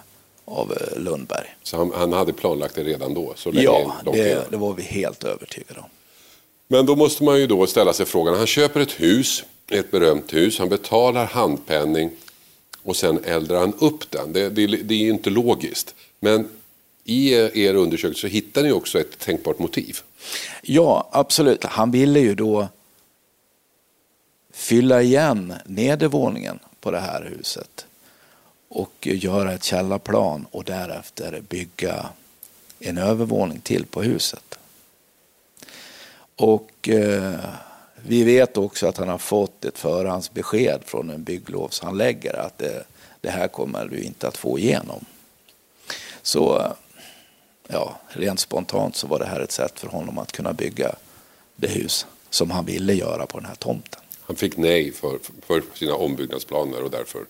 av 0.46 0.72
eh, 0.72 1.00
Lundberg. 1.00 1.56
Så 1.64 1.78
han, 1.78 1.92
han 1.96 2.14
hade 2.14 2.34
planlagt 2.34 2.76
det 2.76 2.84
redan 2.84 3.14
då? 3.14 3.34
Så 3.36 3.52
länge, 3.52 3.66
ja, 3.66 3.96
det, 4.14 4.52
det 4.52 4.58
var 4.58 4.74
vi 4.74 4.84
helt 4.84 5.24
övertygade 5.24 5.80
om. 5.80 5.90
Men 6.68 6.86
då 6.86 6.96
måste 6.96 7.24
man 7.24 7.40
ju 7.40 7.48
då 7.48 7.68
ställa 7.68 7.94
sig 7.94 8.06
frågan, 8.06 8.38
han 8.38 8.48
köper 8.48 8.80
ett 8.80 9.02
hus, 9.02 9.44
ett 9.72 9.92
berömt 9.92 10.34
hus, 10.34 10.60
han 10.60 10.70
betalar 10.70 11.26
handpenning 11.26 12.12
och 12.84 12.96
sen 12.96 13.24
eldar 13.24 13.60
han 13.60 13.74
upp 13.80 14.12
den. 14.12 14.34
Det, 14.34 14.50
det, 14.50 14.68
det 14.68 14.94
är 14.94 15.00
ju 15.00 15.10
inte 15.10 15.30
logiskt. 15.30 15.96
Men 16.20 16.50
i 17.04 17.34
er 17.34 17.74
undersökning 17.74 18.16
så 18.16 18.28
hittar 18.28 18.64
ni 18.64 18.72
också 18.72 19.00
ett 19.00 19.20
tänkbart 19.20 19.60
motiv. 19.60 20.00
Ja, 20.62 21.10
absolut. 21.12 21.64
Han 21.64 21.92
ville 21.92 22.20
ju 22.20 22.36
då 22.36 22.68
fylla 24.52 25.02
igen 25.02 25.54
nedervåningen 25.66 26.60
på 26.80 26.92
det 26.92 27.00
här 27.00 27.34
huset 27.38 27.86
och 28.70 29.08
göra 29.12 29.54
ett 29.54 29.64
källarplan 29.64 30.46
och 30.52 30.64
därefter 30.64 31.42
bygga 31.50 32.10
en 32.80 32.98
övervåning 32.98 33.60
till 33.60 33.86
på 33.86 34.02
huset. 34.02 34.60
Och 36.36 36.90
eh, 36.90 37.40
vi 38.04 38.24
vet 38.24 38.58
också 38.58 38.88
att 38.88 38.98
han 38.98 39.08
har 39.08 39.18
fått 39.18 39.66
ett 39.66 39.78
förhandsbesked 39.78 40.82
från 40.86 41.10
en 41.10 41.24
bygglovshandläggare 41.24 42.42
att 42.42 42.58
det, 42.58 42.84
det 43.22 43.30
här 43.30 43.48
kommer 43.48 43.86
du 43.86 44.02
inte 44.02 44.28
att 44.28 44.38
få 44.38 44.60
igenom. 44.60 45.06
Så 46.22 46.74
ja, 47.68 48.00
rent 48.10 48.40
spontant 48.40 48.96
så 48.96 49.08
var 49.08 49.20
det 49.20 49.26
här 49.26 49.40
ett 49.40 49.52
sätt 49.52 49.80
för 49.80 49.88
honom 49.88 50.18
att 50.18 50.32
kunna 50.32 50.54
bygga 50.54 50.96
det 51.56 51.68
hus 51.68 52.06
som 52.30 52.52
han 52.52 52.66
ville 52.66 52.94
göra 52.94 53.26
på 53.26 53.40
den 53.40 53.48
här 53.48 53.56
tomten. 53.56 54.02
Han 54.22 54.36
fick 54.36 54.58
nej 54.58 54.92
för, 54.92 55.20
för 55.48 55.64
sina 55.74 55.96
ombyggnadsplaner 55.96 56.84
och 56.84 56.92
därför. 56.92 57.22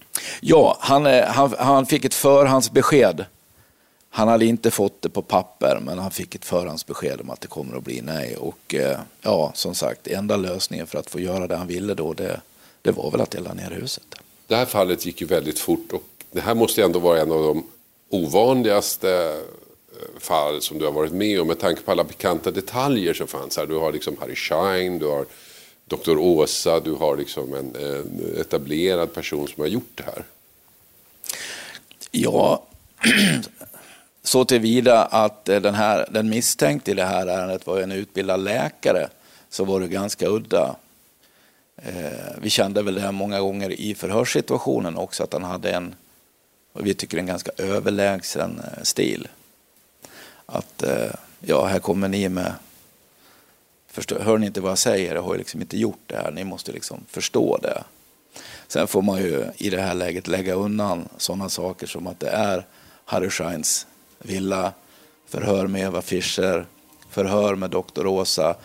Ja, 0.41 0.77
han, 0.79 1.05
eh, 1.05 1.25
han, 1.25 1.53
han 1.59 1.85
fick 1.85 2.05
ett 2.05 2.13
förhandsbesked. 2.13 3.25
Han 4.09 4.27
hade 4.27 4.45
inte 4.45 4.71
fått 4.71 5.01
det 5.01 5.09
på 5.09 5.21
papper, 5.21 5.79
men 5.85 5.99
han 5.99 6.11
fick 6.11 6.35
ett 6.35 6.45
förhandsbesked 6.45 7.21
om 7.21 7.29
att 7.29 7.41
det 7.41 7.47
kommer 7.47 7.77
att 7.77 7.83
bli 7.83 8.01
nej. 8.01 8.37
Och 8.37 8.75
eh, 8.75 8.99
ja, 9.21 9.51
som 9.55 9.75
sagt, 9.75 10.07
enda 10.07 10.37
lösningen 10.37 10.87
för 10.87 10.99
att 10.99 11.09
få 11.09 11.19
göra 11.19 11.47
det 11.47 11.55
han 11.55 11.67
ville 11.67 11.93
då, 11.93 12.13
det, 12.13 12.41
det 12.81 12.91
var 12.91 13.11
väl 13.11 13.21
att 13.21 13.35
elda 13.35 13.53
ner 13.53 13.71
huset. 13.71 14.15
Det 14.47 14.55
här 14.55 14.65
fallet 14.65 15.05
gick 15.05 15.21
ju 15.21 15.27
väldigt 15.27 15.59
fort 15.59 15.91
och 15.91 16.03
det 16.31 16.41
här 16.41 16.55
måste 16.55 16.83
ändå 16.83 16.99
vara 16.99 17.21
en 17.21 17.31
av 17.31 17.43
de 17.43 17.63
ovanligaste 18.09 19.11
eh, 19.11 20.19
fall 20.19 20.61
som 20.61 20.79
du 20.79 20.85
har 20.85 20.91
varit 20.91 21.13
med 21.13 21.41
om 21.41 21.47
med 21.47 21.59
tanke 21.59 21.81
på 21.81 21.91
alla 21.91 22.03
pikanta 22.03 22.51
detaljer 22.51 23.13
som 23.13 23.27
fanns 23.27 23.57
här. 23.57 23.65
Du 23.65 23.75
har 23.75 23.91
liksom 23.91 24.17
Harry 24.19 24.35
Schein, 24.35 24.99
du 24.99 25.05
har 25.05 25.25
Dr. 25.85 26.17
Åsa, 26.17 26.79
du 26.79 26.93
har 26.93 27.17
liksom 27.17 27.53
en, 27.53 27.75
en 27.75 28.35
etablerad 28.41 29.13
person 29.13 29.47
som 29.47 29.61
har 29.61 29.67
gjort 29.67 29.91
det 29.95 30.03
här. 30.03 30.23
Ja, 32.11 32.63
Så 34.23 34.45
tillvida 34.45 35.05
att 35.05 35.49
eh, 35.49 35.61
den, 35.61 35.75
här, 35.75 36.07
den 36.11 36.29
misstänkte 36.29 36.91
i 36.91 36.93
det 36.93 37.05
här 37.05 37.27
ärendet 37.27 37.67
var 37.67 37.79
en 37.79 37.91
utbildad 37.91 38.39
läkare 38.39 39.09
så 39.49 39.65
var 39.65 39.79
det 39.79 39.87
ganska 39.87 40.27
udda. 40.27 40.75
Eh, 41.77 42.35
vi 42.41 42.49
kände 42.49 42.81
väl 42.83 42.95
det 42.95 43.11
många 43.11 43.39
gånger 43.39 43.71
i 43.71 43.95
förhörssituationen 43.95 44.97
också 44.97 45.23
att 45.23 45.33
han 45.33 45.43
hade 45.43 45.71
en, 45.71 45.95
vad 46.73 46.83
vi 46.83 46.93
tycker 46.93 47.17
en 47.17 47.25
ganska 47.25 47.51
överlägsen 47.57 48.59
eh, 48.59 48.83
stil. 48.83 49.27
Att 50.45 50.83
ja, 51.39 51.65
här 51.65 51.79
kommer 51.79 52.07
ni 52.07 52.29
med, 52.29 52.53
förstår, 53.87 54.19
hör 54.19 54.37
ni 54.37 54.45
inte 54.45 54.61
vad 54.61 54.71
jag 54.71 54.77
säger, 54.77 55.15
jag 55.15 55.21
har 55.21 55.33
ju 55.33 55.37
liksom 55.37 55.61
inte 55.61 55.77
gjort 55.77 55.99
det 56.05 56.15
här, 56.15 56.31
ni 56.31 56.43
måste 56.43 56.71
liksom 56.71 57.05
förstå 57.09 57.57
det. 57.57 57.83
Sen 58.67 58.87
får 58.87 59.01
man 59.01 59.19
ju 59.19 59.45
i 59.57 59.69
det 59.69 59.81
här 59.81 59.93
läget 59.93 60.27
lägga 60.27 60.53
undan 60.53 61.09
sådana 61.17 61.49
saker 61.49 61.87
som 61.87 62.07
att 62.07 62.19
det 62.19 62.29
är 62.29 62.65
Harry 63.05 63.29
Scheins 63.29 63.87
villa, 64.19 64.73
förhör 65.25 65.67
med 65.67 65.81
Eva 65.81 66.01
Fischer, 66.01 66.65
förhör 67.09 67.55
med 67.55 67.69
doktor 67.69 68.07
Åsa. 68.07 68.55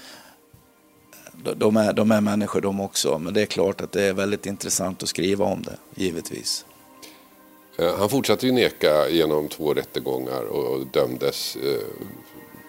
De 1.56 1.76
är, 1.76 1.92
de 1.92 2.10
är 2.10 2.20
människor 2.20 2.60
de 2.60 2.80
också, 2.80 3.18
men 3.18 3.34
det 3.34 3.42
är 3.42 3.46
klart 3.46 3.80
att 3.80 3.92
det 3.92 4.02
är 4.02 4.12
väldigt 4.12 4.46
intressant 4.46 5.02
att 5.02 5.08
skriva 5.08 5.44
om 5.44 5.62
det, 5.62 6.02
givetvis. 6.02 6.64
Eh, 7.78 7.98
han 7.98 8.08
fortsatte 8.08 8.46
ju 8.46 8.52
neka 8.52 9.08
genom 9.08 9.48
två 9.48 9.74
rättegångar 9.74 10.42
och 10.42 10.86
dömdes 10.86 11.56
eh, 11.56 11.80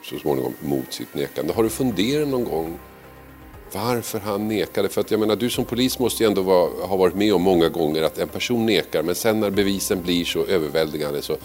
så 0.04 0.20
småningom 0.20 0.54
mot 0.60 0.94
sitt 0.94 1.16
nekande. 1.16 1.54
Har 1.54 1.64
du 1.64 1.70
funderat 1.70 2.28
någon 2.28 2.44
gång 2.44 2.80
varför 3.74 4.20
han 4.20 4.48
nekade? 4.48 4.90
För 4.90 5.02
att 5.02 5.12
jag 5.12 5.20
menar, 5.20 5.36
du 5.36 5.50
som 5.50 5.66
polis 5.66 6.00
måste 6.00 6.24
ju 6.24 6.28
ändå 6.28 6.42
vara, 6.42 6.88
ha 6.88 6.96
varit 6.96 7.16
med 7.16 7.34
om 7.34 7.42
många 7.42 7.70
gånger 7.70 8.02
att 8.02 8.18
en 8.18 8.28
person 8.28 8.66
nekar 8.66 9.04
men 9.04 9.16
sen 9.16 9.40
när 9.40 9.50
bevisen 9.50 10.02
blir 10.02 10.26
så 10.26 10.46
överväldigande 10.46 11.22
så 11.22 11.38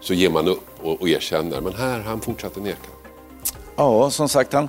så 0.00 0.14
ger 0.14 0.30
man 0.30 0.48
upp 0.48 0.66
och, 0.82 1.00
och 1.00 1.08
erkänner. 1.08 1.60
Men 1.60 1.74
här, 1.74 2.00
han 2.00 2.20
fortsatte 2.20 2.60
neka. 2.60 2.90
Ja, 3.76 4.10
som 4.10 4.28
sagt, 4.28 4.52
han, 4.52 4.68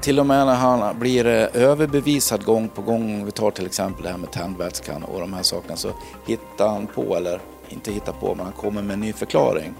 till 0.00 0.20
och 0.20 0.26
med 0.26 0.46
när 0.46 0.54
han 0.54 0.98
blir 0.98 1.26
eh, 1.26 1.62
överbevisad 1.62 2.44
gång 2.44 2.68
på 2.68 2.82
gång, 2.82 3.24
vi 3.24 3.30
tar 3.30 3.50
till 3.50 3.66
exempel 3.66 4.02
det 4.02 4.08
här 4.08 4.18
med 4.18 4.30
tändvätskan 4.30 5.02
och 5.02 5.20
de 5.20 5.32
här 5.32 5.42
sakerna, 5.42 5.76
så 5.76 5.92
hittar 6.26 6.68
han 6.68 6.86
på, 6.86 7.16
eller 7.16 7.40
inte 7.68 7.92
hittar 7.92 8.12
på, 8.12 8.34
men 8.34 8.44
han 8.44 8.52
kommer 8.52 8.82
med 8.82 8.94
en 8.94 9.00
ny 9.00 9.12
förklaring. 9.12 9.74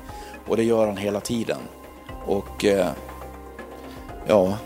Och 0.46 0.56
det 0.56 0.64
gör 0.64 0.86
han 0.86 0.96
hela 0.96 1.20
tiden. 1.20 1.58
Och 2.26 2.64
eh, 2.64 2.88
ja, 4.26 4.58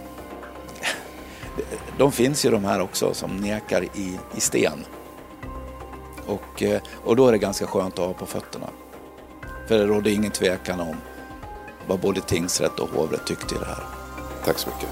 de 1.98 2.12
finns 2.12 2.46
ju 2.46 2.50
de 2.50 2.64
här 2.64 2.80
också 2.80 3.14
som 3.14 3.36
nekar 3.36 3.84
i, 3.84 4.18
i 4.36 4.40
sten. 4.40 4.84
Och, 6.26 6.62
eh, 6.62 6.80
och 7.04 7.16
då 7.16 7.28
är 7.28 7.32
det 7.32 7.38
ganska 7.38 7.66
skönt 7.66 7.98
att 7.98 8.06
ha 8.06 8.12
på 8.12 8.26
fötterna. 8.26 8.66
För 9.68 9.78
det 9.78 9.86
rådde 9.86 10.10
ingen 10.10 10.30
tvekan 10.30 10.80
om 10.80 10.96
vad 11.86 12.00
både 12.00 12.20
tingsrätt 12.20 12.78
och 12.80 12.88
hovrätt 12.88 13.26
tyckte 13.26 13.54
i 13.54 13.58
det 13.58 13.66
här. 13.66 13.84
Tack 14.44 14.58
så 14.58 14.68
mycket. 14.70 14.88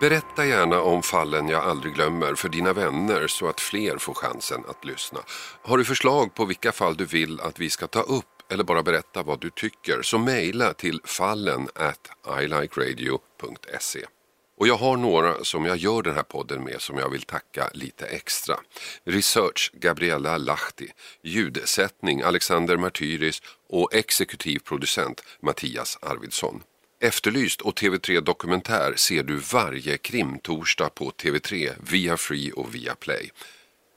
Berätta 0.00 0.46
gärna 0.46 0.80
om 0.80 1.02
fallen 1.02 1.48
jag 1.48 1.64
aldrig 1.64 1.94
glömmer 1.94 2.34
för 2.34 2.48
dina 2.48 2.72
vänner 2.72 3.26
så 3.26 3.48
att 3.48 3.60
fler 3.60 3.98
får 3.98 4.14
chansen 4.14 4.64
att 4.68 4.84
lyssna. 4.84 5.20
Har 5.62 5.78
du 5.78 5.84
förslag 5.84 6.34
på 6.34 6.44
vilka 6.44 6.72
fall 6.72 6.96
du 6.96 7.04
vill 7.04 7.40
att 7.40 7.60
vi 7.60 7.70
ska 7.70 7.86
ta 7.86 8.00
upp 8.00 8.24
eller 8.48 8.64
bara 8.64 8.82
berätta 8.82 9.22
vad 9.22 9.40
du 9.40 9.50
tycker 9.50 10.02
så 10.02 10.18
mejla 10.18 10.72
till 10.72 11.00
fallen 11.04 11.68
at 11.74 12.10
ilikeradio.se. 12.42 14.06
Och 14.56 14.68
jag 14.68 14.76
har 14.76 14.96
några 14.96 15.44
som 15.44 15.64
jag 15.64 15.76
gör 15.76 16.02
den 16.02 16.14
här 16.14 16.22
podden 16.22 16.64
med 16.64 16.80
som 16.80 16.98
jag 16.98 17.10
vill 17.10 17.22
tacka 17.22 17.70
lite 17.74 18.06
extra. 18.06 18.56
Research 19.04 19.70
Gabriella 19.74 20.38
Lahti, 20.38 20.88
ljudsättning 21.22 22.22
Alexander 22.22 22.76
Martyris 22.76 23.42
och 23.68 23.94
exekutiv 23.94 24.58
producent 24.58 25.22
Mattias 25.40 25.98
Arvidsson. 26.02 26.62
Efterlyst 27.00 27.60
och 27.60 27.78
TV3 27.78 28.20
Dokumentär 28.20 28.94
ser 28.96 29.22
du 29.22 29.36
varje 29.36 29.98
krimtorsdag 29.98 30.94
på 30.94 31.10
TV3, 31.10 31.72
via 31.90 32.16
Free 32.16 32.52
och 32.52 32.74
via 32.74 32.94
Play. 32.94 33.30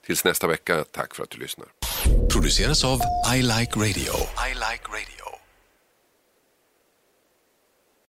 Tills 0.06 0.24
nästa 0.24 0.48
vecka, 0.48 0.84
tack 0.92 1.16
för 1.16 1.24
att 1.24 1.30
du 1.30 1.38
lyssnar. 1.38 1.68
Produceras 2.34 2.84
av 2.84 3.00
I 3.36 3.42
Like 3.42 3.80
Radio. 3.80 4.14
I 4.50 4.54
like 4.54 4.84
radio. 4.88 5.19